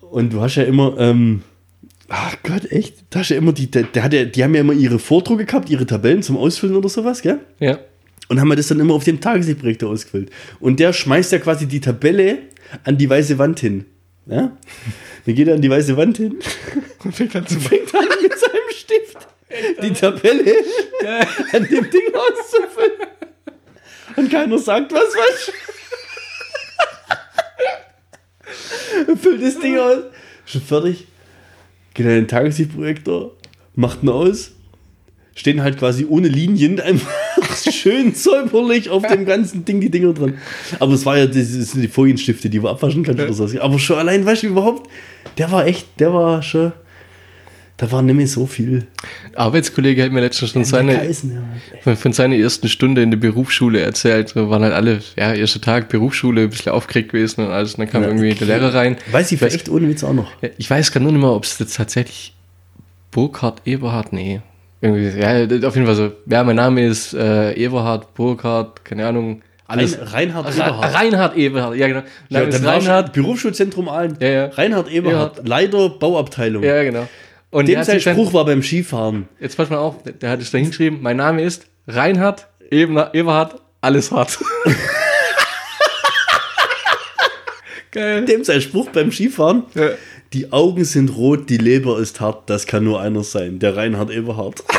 [0.00, 1.42] Und du hast ja immer, ähm,
[2.08, 4.60] ach Gott, echt, da hast ja immer die, der, der hat ja, die haben ja
[4.60, 7.40] immer ihre Vordrucke gehabt, ihre Tabellen zum Ausfüllen oder sowas, gell?
[7.58, 7.78] Ja.
[8.28, 10.30] Und haben wir das dann immer auf dem Tageslichtprojektor ausgefüllt.
[10.60, 12.38] Und der schmeißt ja quasi die Tabelle
[12.84, 13.84] an die weiße Wand hin.
[14.26, 14.56] Ja?
[15.26, 16.38] Dann geht er an die weiße Wand hin
[17.04, 19.18] und fängt an, fängt an mit seinem Stift
[19.82, 20.54] die Tabelle
[21.52, 23.08] an dem Ding auszufüllen.
[24.16, 25.52] Und keiner sagt was, was?
[29.08, 30.04] Und füllt das Ding aus.
[30.46, 31.06] Schon fertig.
[31.94, 33.36] Geht an den Tageslichtprojektor,
[33.74, 34.52] macht ihn aus.
[35.34, 37.10] Stehen halt quasi ohne Linien einfach
[37.72, 40.38] schön säuberlich auf dem ganzen Ding die Dinger dran.
[40.78, 43.60] Aber es war ja das sind die Folienstifte, die du abwaschen kannst oder so.
[43.60, 44.90] Aber schon allein, weißt du überhaupt,
[45.38, 46.72] der war echt, der war schon,
[47.76, 48.86] da war nicht mehr so viel.
[49.34, 51.32] Arbeitskollege hat mir letztens von seiner, Geheißen,
[51.84, 51.96] ja.
[51.96, 54.36] von, seiner ersten Stunde in der Berufsschule erzählt.
[54.36, 57.74] Wir waren halt alle, ja, erster Tag Berufsschule, ein bisschen aufgeregt gewesen und alles.
[57.74, 58.96] Und dann kam Ja, irgendwie der Lehrer rein.
[59.10, 60.30] Weiß ich echt ohne Witz auch noch.
[60.56, 62.34] Ich weiß gar nur nicht mehr, ob es jetzt tatsächlich
[63.10, 64.40] Burkhard Eberhard, nee.
[64.84, 66.12] Irgendwie, ja, auf jeden Fall so.
[66.26, 69.40] Ja, mein Name ist äh, Eberhard, Burkhard, keine Ahnung.
[69.66, 69.96] Alles.
[69.98, 70.94] Rein, Reinhard Ra- Eberhard.
[70.94, 72.02] Reinhard Eberhard, ja genau.
[72.28, 73.12] Ja, ist dann Reinhard.
[73.14, 74.18] Berufsschulzentrum Aalen.
[74.20, 74.44] Ja, ja.
[74.48, 75.48] Reinhard Eberhard, Eberhard.
[75.48, 76.62] Leiter Bauabteilung.
[76.62, 77.08] Ja, genau.
[77.50, 79.26] Und Dem sein Spruch war beim Skifahren.
[79.40, 83.14] jetzt pass mal auf, der, der hat es da hingeschrieben, mein Name ist Reinhard Eber-
[83.14, 84.38] Eberhard, alles hart.
[87.90, 88.24] Geil.
[88.24, 89.62] Dem sein Spruch beim Skifahren.
[89.74, 89.90] Ja.
[90.34, 94.10] Die Augen sind rot, die Leber ist hart, das kann nur einer sein, der Reinhard
[94.10, 94.64] Eberhard.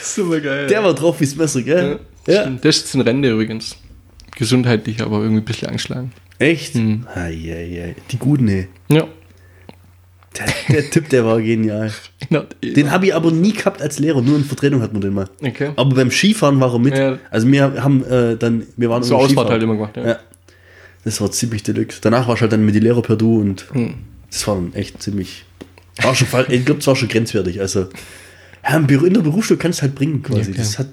[0.00, 0.66] Super geil.
[0.68, 1.98] Der war drauf wie's Messer, gell?
[2.26, 2.34] ja.
[2.34, 2.42] Ja.
[2.42, 2.64] Stimmt.
[2.64, 3.76] Der ist in Rente übrigens.
[4.36, 6.12] Gesundheitlich, aber irgendwie ein bisschen angeschlagen.
[6.38, 6.74] Echt?
[6.74, 7.06] Hm.
[7.12, 7.96] Ei, ei, ei.
[8.10, 8.68] Die Guten, ey.
[8.88, 9.06] Ja.
[10.38, 10.46] Der,
[10.76, 11.90] der Typ, der war genial.
[12.62, 15.28] Den habe ich aber nie gehabt als Lehrer, nur in Vertretung hat man den mal.
[15.42, 15.70] Okay.
[15.74, 16.96] Aber beim Skifahren war er mit.
[16.96, 17.18] Ja.
[17.30, 19.50] Also wir haben äh, dann, wir waren So Ausfahrt Skifahren.
[19.50, 20.06] halt immer gemacht, ja.
[20.06, 20.18] Ja.
[21.04, 22.00] Das war ziemlich deluxe.
[22.00, 23.94] Danach war ich halt dann mit die Lehrer per Du und Hm.
[24.30, 25.44] das war dann echt ziemlich.
[26.02, 27.60] War schon, ich glaube, es war schon grenzwertig.
[27.60, 27.86] Also,
[28.68, 30.50] ja, in der Berufsschule kannst du halt bringen quasi.
[30.52, 30.88] Ja, das hat.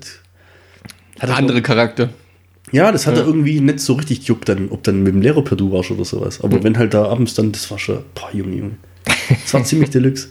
[1.19, 2.09] hat er- Andere Charakter.
[2.71, 3.21] Ja, das hat Ja.
[3.21, 5.91] er irgendwie nicht so richtig gejuckt, dann, ob dann mit dem Lehrer per Du warst
[5.91, 6.41] oder sowas.
[6.41, 8.77] Aber wenn halt da abends dann, das war schon, boah, Junge, Junge.
[9.43, 10.29] Das war ziemlich deluxe.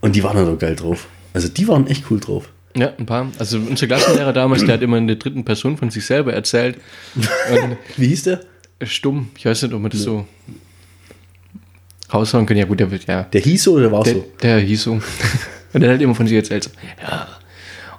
[0.00, 1.06] Und die waren halt auch geil drauf.
[1.34, 2.48] Also die waren echt cool drauf.
[2.78, 3.26] Ja, ein paar.
[3.38, 6.76] Also unser Klassenlehrer damals, der hat immer in der dritten Person von sich selber erzählt.
[7.16, 8.40] Und Wie hieß der?
[8.84, 9.30] stumm.
[9.36, 10.26] Ich weiß nicht, ob man das so
[12.12, 12.56] raushauen kann.
[12.56, 13.24] Ja gut, der wird, ja.
[13.24, 14.26] Der hieß so oder der war Der, so?
[14.42, 14.92] der hieß so.
[15.72, 16.64] Und der hat immer von sich erzählt.
[16.64, 16.70] So,
[17.02, 17.26] ja.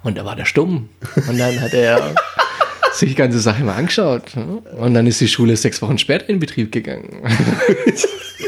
[0.03, 0.89] Und da war der stumm.
[1.27, 2.15] Und dann hat er,
[2.93, 4.35] sich die ganze Sache mal angeschaut.
[4.35, 4.61] ne?
[4.77, 7.23] Und dann ist die Schule sechs Wochen später in Betrieb gegangen.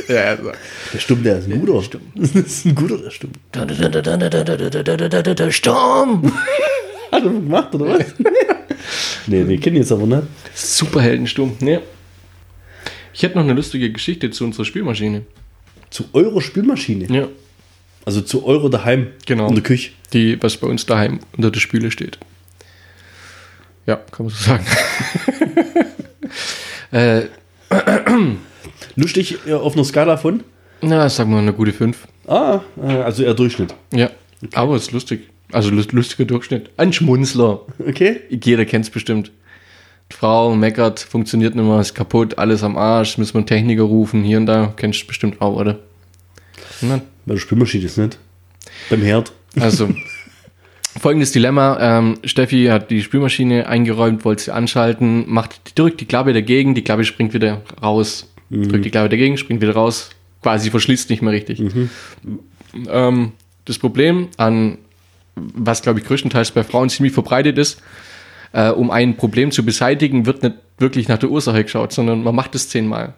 [0.08, 0.52] ja, also.
[0.94, 2.00] Der Stumm, der ist ein guter.
[2.16, 3.32] Das ist ein guter, der Stumm.
[5.52, 6.34] Sturm!
[7.12, 8.06] Hat er gemacht, oder was?
[9.28, 10.24] nee, den kenne ich jetzt aber nicht.
[10.54, 11.58] Superheldensturm.
[11.60, 11.82] Ne?
[13.14, 15.24] Ich hätte noch eine lustige Geschichte zu unserer Spielmaschine.
[15.90, 17.14] Zu eurer Spielmaschine.
[17.14, 17.28] Ja.
[18.06, 19.08] Also zu eurer daheim.
[19.26, 19.50] Genau.
[19.50, 19.92] In der Küche.
[20.14, 22.18] Die, was bei uns daheim unter der Spüle steht.
[23.88, 24.66] Ja, kann man so sagen.
[26.92, 27.22] äh,
[28.96, 30.44] Lustig äh, auf einer Skala von.
[30.82, 32.08] na, sagen wir mal eine gute 5.
[32.28, 33.74] Ah, äh, also eher Durchschnitt.
[33.94, 34.10] Ja.
[34.54, 35.30] Aber es ist lustig.
[35.52, 36.70] Also lust- lustiger Durchschnitt.
[36.78, 37.62] Ein Schmunzler.
[37.80, 38.22] Okay.
[38.30, 39.32] Jeder kennt es bestimmt.
[40.12, 43.84] Die Frau meckert, funktioniert nicht mehr, ist kaputt, alles am Arsch, müssen wir einen Techniker
[43.84, 44.74] rufen, hier und da.
[44.76, 45.80] Kennst du bestimmt auch, oder?
[46.82, 48.18] Na, Bei der Spülmaschine ist nicht.
[48.90, 49.32] Beim Herd.
[49.58, 49.90] Also,
[51.00, 51.78] folgendes Dilemma.
[51.80, 56.84] Ähm, Steffi hat die Spülmaschine eingeräumt, wollte sie anschalten, macht, drückt die Klappe dagegen, die
[56.84, 58.28] Klappe springt wieder raus.
[58.50, 60.10] Drückt die Klappe dagegen, springt wieder raus.
[60.42, 61.62] Quasi verschließt nicht mehr richtig.
[62.90, 63.32] Ähm,
[63.66, 64.78] das Problem an,
[65.36, 67.82] was glaube ich größtenteils bei Frauen ziemlich verbreitet ist,
[68.52, 72.36] äh, um ein Problem zu beseitigen, wird nicht wirklich nach der Ursache geschaut, sondern man
[72.36, 73.14] macht es zehnmal.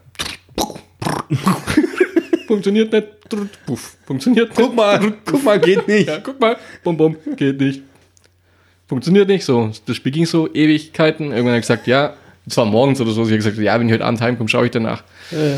[2.54, 3.08] Funktioniert nicht.
[3.66, 3.97] Puff.
[4.06, 4.60] Funktioniert nicht.
[4.60, 6.08] Guck mal, guck mal, geht nicht.
[6.08, 6.56] Ja, guck mal.
[6.84, 7.18] Bum, bum.
[7.36, 7.82] Geht nicht.
[8.88, 9.72] Funktioniert nicht so.
[9.88, 11.32] Das Spiel ging so Ewigkeiten.
[11.32, 12.14] Irgendwann hat er gesagt, ja,
[12.45, 13.26] es war morgens oder so.
[13.26, 15.04] Sie hat gesagt, ja, wenn ich heute Abend heimkomme, schaue ich danach.
[15.32, 15.58] Äh,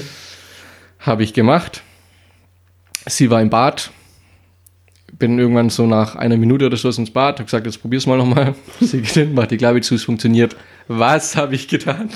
[0.99, 1.83] Habe ich gemacht.
[3.07, 3.91] Sie war im Bad.
[5.19, 7.39] Bin irgendwann so nach einer Minute oder so ins Bad.
[7.39, 8.55] Habe gesagt, jetzt probier's mal nochmal.
[8.79, 10.55] Sie geht hin, macht die Klappe zu, es funktioniert.
[10.87, 12.09] Was habe ich getan?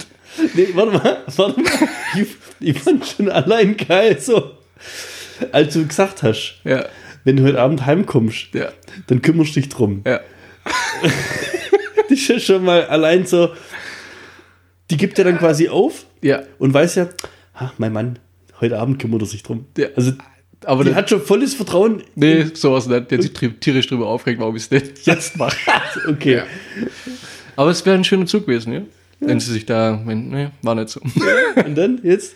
[0.54, 1.72] nee, warte mal, warte mal.
[2.16, 2.28] Ich,
[2.62, 4.59] ich fand schon allein geil, so.
[5.52, 6.86] Als du gesagt hast, Ja,
[7.24, 8.70] wenn du heute Abend heimkommst, ja,
[9.08, 10.02] dann kümmerst du dich drum.
[10.06, 10.20] ja.
[12.10, 13.50] Die ist schon mal allein so.
[14.90, 17.10] Die gibt ja dann quasi auf Ja, und weiß ja,
[17.54, 18.18] ah, mein Mann,
[18.60, 19.66] heute Abend kümmert er sich drum.
[19.78, 19.88] Ja.
[19.96, 20.14] Also,
[20.66, 22.04] aber die das, hat schon volles Vertrauen.
[22.16, 23.12] nee, sowas nicht.
[23.12, 25.56] Der hat sich tierisch drüber aufgeregt, warum ich es nicht jetzt mache.
[26.08, 26.38] Okay.
[26.38, 26.44] Ja.
[27.56, 28.82] Aber es wäre ein schöner Zug gewesen, ja?
[29.22, 31.02] Wenn sie sich da, wenn, nee, war nicht so.
[31.66, 32.36] Und dann jetzt?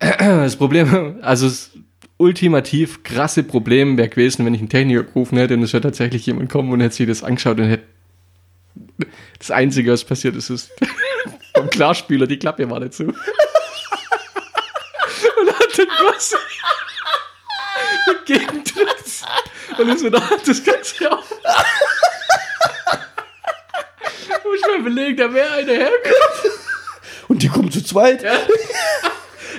[0.00, 1.70] Das Problem, also das
[2.16, 6.26] ultimativ krasse Problem wäre gewesen, wenn ich einen Techniker gerufen hätte und es wäre tatsächlich
[6.26, 7.84] jemand kommen und hätte sich das angeschaut und hätte
[9.38, 10.70] das Einzige, was passiert ist, ist
[11.56, 13.04] vom Klarspieler, die Klappe war nicht zu.
[15.36, 16.36] Und hat dann quasi
[18.24, 19.24] gegendrückt
[19.78, 21.30] und ist wieder das Ganze auf.
[24.44, 26.58] Muss ich mal überlegen, da wäre einer hergekommen.
[27.28, 28.24] Und die kommen zu zweit.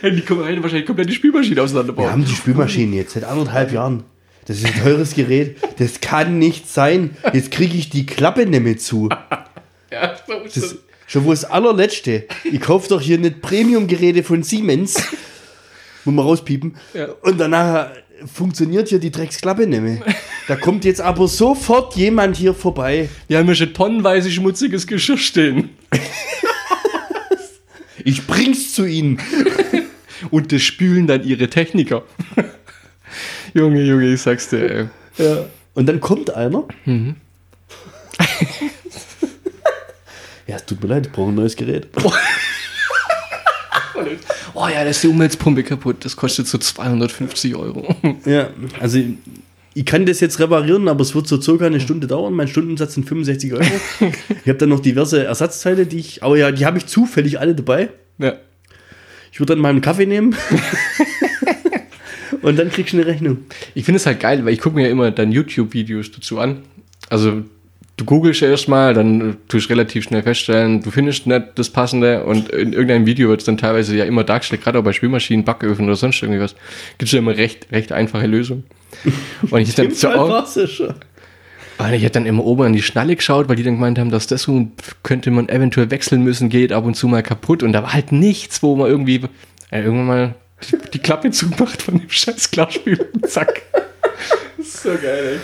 [0.03, 2.11] Die kommen rein, wahrscheinlich komplett die Spielmaschine Wir auseinanderbauen.
[2.11, 4.03] haben die Spülmaschine jetzt seit anderthalb Jahren.
[4.45, 5.57] Das ist ein teures Gerät.
[5.79, 7.17] Das kann nicht sein.
[7.33, 9.09] Jetzt kriege ich die Klappe nicht mehr zu.
[9.91, 10.75] Ja, Das das.
[11.07, 12.25] schon wohl das allerletzte.
[12.43, 14.95] Ich kaufe doch hier nicht Premium-Geräte von Siemens.
[16.03, 16.75] Muss man rauspiepen.
[16.93, 17.09] Ja.
[17.21, 17.91] Und danach
[18.31, 19.99] funktioniert hier die Drecksklappe nicht mehr.
[20.49, 23.07] Da kommt jetzt aber sofort jemand hier vorbei.
[23.27, 25.69] Wir haben ja schon tonnenweise schmutziges Geschirr stehen.
[28.03, 29.19] Ich bring's zu Ihnen.
[30.31, 32.03] Und das spülen dann ihre Techniker.
[33.53, 34.85] Junge, Junge, ich sag's dir, ey.
[35.17, 35.45] Ja.
[35.73, 36.63] Und dann kommt einer.
[40.47, 41.87] ja, es tut mir leid, ich brauche ein neues Gerät.
[44.57, 46.05] Oh ja, da ist die Umweltpumpe kaputt.
[46.05, 47.93] Das kostet so 250 Euro.
[48.25, 48.49] Ja,
[48.79, 48.99] also
[49.73, 52.33] ich kann das jetzt reparieren, aber es wird so circa eine Stunde dauern.
[52.33, 53.65] Mein Stundensatz sind 65 Euro.
[53.99, 57.53] ich habe dann noch diverse Ersatzteile, die ich, aber ja, die habe ich zufällig alle
[57.53, 57.89] dabei.
[58.17, 58.35] Ja.
[59.35, 60.33] Ich würde dann mal einen Kaffee nehmen.
[62.41, 63.39] Und dann kriegst du eine Rechnung.
[63.73, 66.59] Ich finde es halt geil, weil ich gucke mir ja immer dann YouTube-Videos dazu an.
[67.09, 67.43] Also
[67.97, 72.23] du googelst ja erstmal, dann tust du relativ schnell feststellen, du findest nicht das Passende
[72.23, 75.43] und in irgendeinem Video wird es dann teilweise ja immer dargestellt, gerade auch bei Spülmaschinen,
[75.43, 76.55] Backöfen oder sonst irgendwie was.
[76.97, 78.63] Gibt es ja immer recht, recht einfache Lösungen.
[79.49, 80.87] Und ich dann so Fall auch, war's ja schon.
[80.87, 80.95] Und
[81.79, 84.27] ich hätte dann immer oben an die Schnalle geschaut, weil die dann gemeint haben, dass
[84.27, 84.67] das so
[85.03, 87.63] könnte man eventuell wechseln müssen, geht ab und zu mal kaputt.
[87.63, 89.21] Und da war halt nichts, wo man irgendwie
[89.71, 90.35] äh, irgendwann mal
[90.71, 93.09] die, die Klappe zumacht von dem scheiß Klarspiel.
[93.27, 93.63] Zack.
[94.57, 95.39] Das ist so geil,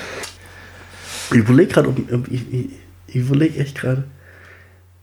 [1.32, 1.94] Ich überlege gerade,
[2.30, 2.66] ich, ich,
[3.08, 4.06] ich überlege echt gerade.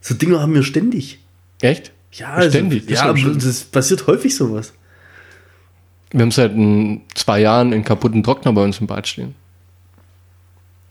[0.01, 1.19] So Dinge haben wir ständig.
[1.61, 1.73] ey.
[1.73, 1.93] Echt?
[2.13, 4.73] Ja, also, Ständig, das ja, das passiert häufig sowas.
[6.11, 9.35] Wir haben seit ein, zwei Jahren einen kaputten Trockner bei uns im Bad stehen.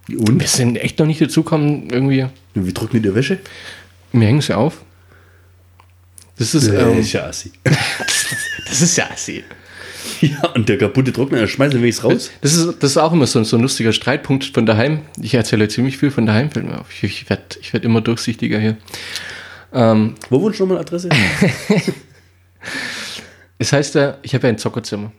[0.10, 0.40] Und?
[0.40, 2.26] Wir sind echt noch nicht dazu gekommen, irgendwie.
[2.54, 3.40] Wie trocknet ihr Wäsche?
[4.12, 4.82] Mir hängen sie auf.
[6.38, 7.52] Das ist, ähm, ja assi.
[7.64, 9.44] das ist ja assi.
[10.22, 12.32] Ja, und der kaputte Trockner, er schmeißt wenigstens raus.
[12.42, 15.02] Das ist, das ist auch immer so, so ein lustiger Streitpunkt von daheim.
[15.22, 16.88] Ich erzähle ziemlich viel von daheim, fällt mir auf.
[16.92, 18.78] Ich, ich werde ich werd immer durchsichtiger hier.
[19.74, 21.10] Ähm, Wo wohnst du nochmal Adresse?
[23.60, 25.12] es heißt ja, ich habe ja ein Zockerzimmer.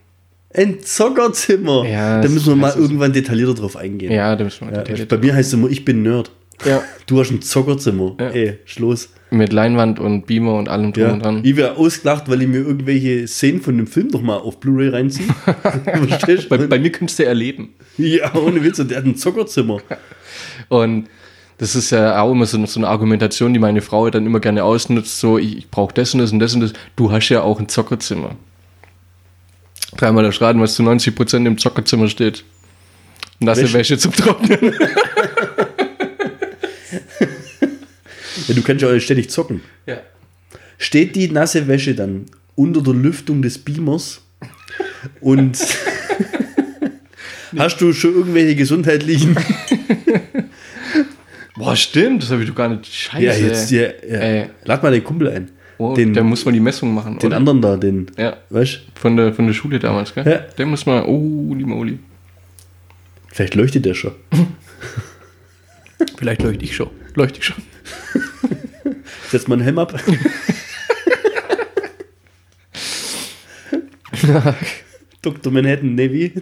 [0.53, 1.85] Ein Zockerzimmer.
[1.87, 4.11] Ja, da müssen wir mal irgendwann detaillierter drauf eingehen.
[4.11, 6.31] Ja, da müssen wir Ja, detailliert- bei mir heißt es immer, ich bin Nerd.
[6.65, 6.81] ja.
[7.05, 8.15] Du hast ein Zockerzimmer.
[8.19, 8.29] Ja.
[8.29, 9.09] Ey, Schluss.
[9.31, 11.13] Mit Leinwand und Beamer und allem drum Ja.
[11.13, 11.41] und dran.
[11.43, 14.89] Ich wäre ausgelacht, weil ich mir irgendwelche Szenen von dem Film noch mal auf Blu-ray
[14.89, 15.27] reinziehe.
[16.49, 17.69] Bei, bei mir könntest du erleben.
[17.97, 18.79] ja, ohne Witz.
[18.79, 19.79] Und der hat ein Zockerzimmer.
[20.69, 21.07] Und
[21.59, 24.63] das ist ja auch immer so, so eine Argumentation, die meine Frau dann immer gerne
[24.63, 26.73] ausnutzt, so, ich, ich brauche das und das und das und das.
[26.95, 28.35] Du hast ja auch ein Zockerzimmer.
[29.99, 32.45] Dreimal erschraten, was zu 90% im Zockerzimmer steht.
[33.41, 33.73] Nasse Wäsche.
[33.73, 34.73] Wäsche zum Trocknen.
[38.47, 39.61] Ja, du kannst ja auch ständig zocken.
[39.85, 39.97] ja.
[40.79, 42.25] Steht die nasse Wäsche dann
[42.55, 44.21] unter der Lüftung des Beamers
[45.19, 45.59] und
[47.57, 49.35] hast du schon irgendwelche gesundheitlichen.
[51.55, 52.91] Boah, stimmt, das habe ich doch gar nicht.
[52.91, 53.23] Scheiße.
[53.23, 54.45] ja, jetzt, ja, ja.
[54.63, 55.51] Lad mal den Kumpel ein.
[55.81, 57.17] Oh, den, da muss man die Messung machen.
[57.19, 57.37] den oder?
[57.37, 58.11] anderen da, den.
[58.17, 60.27] Ja, Weißt von der, von der Schule damals, gell?
[60.27, 60.39] Ja.
[60.39, 61.99] Der muss mal, oh, die Moli.
[63.31, 64.11] Vielleicht leuchtet der schon.
[66.17, 66.89] Vielleicht leuchte ich schon.
[67.15, 67.55] Leuchte ich schon.
[69.29, 69.97] Setz mal einen Helm ab.
[75.21, 75.53] Dr.
[75.53, 76.33] Manhattan Navy.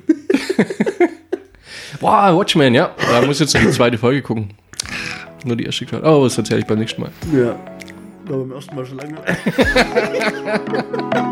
[2.00, 2.96] Boah, Watchmen, ja.
[2.98, 4.50] Da muss jetzt noch die zweite Folge gucken.
[5.46, 6.04] Nur die erste gerade.
[6.08, 7.12] Oh, das erzähle ich beim nächsten Mal.
[7.32, 7.76] Ja
[8.28, 9.17] glaube, beim ersten Mal schon lange.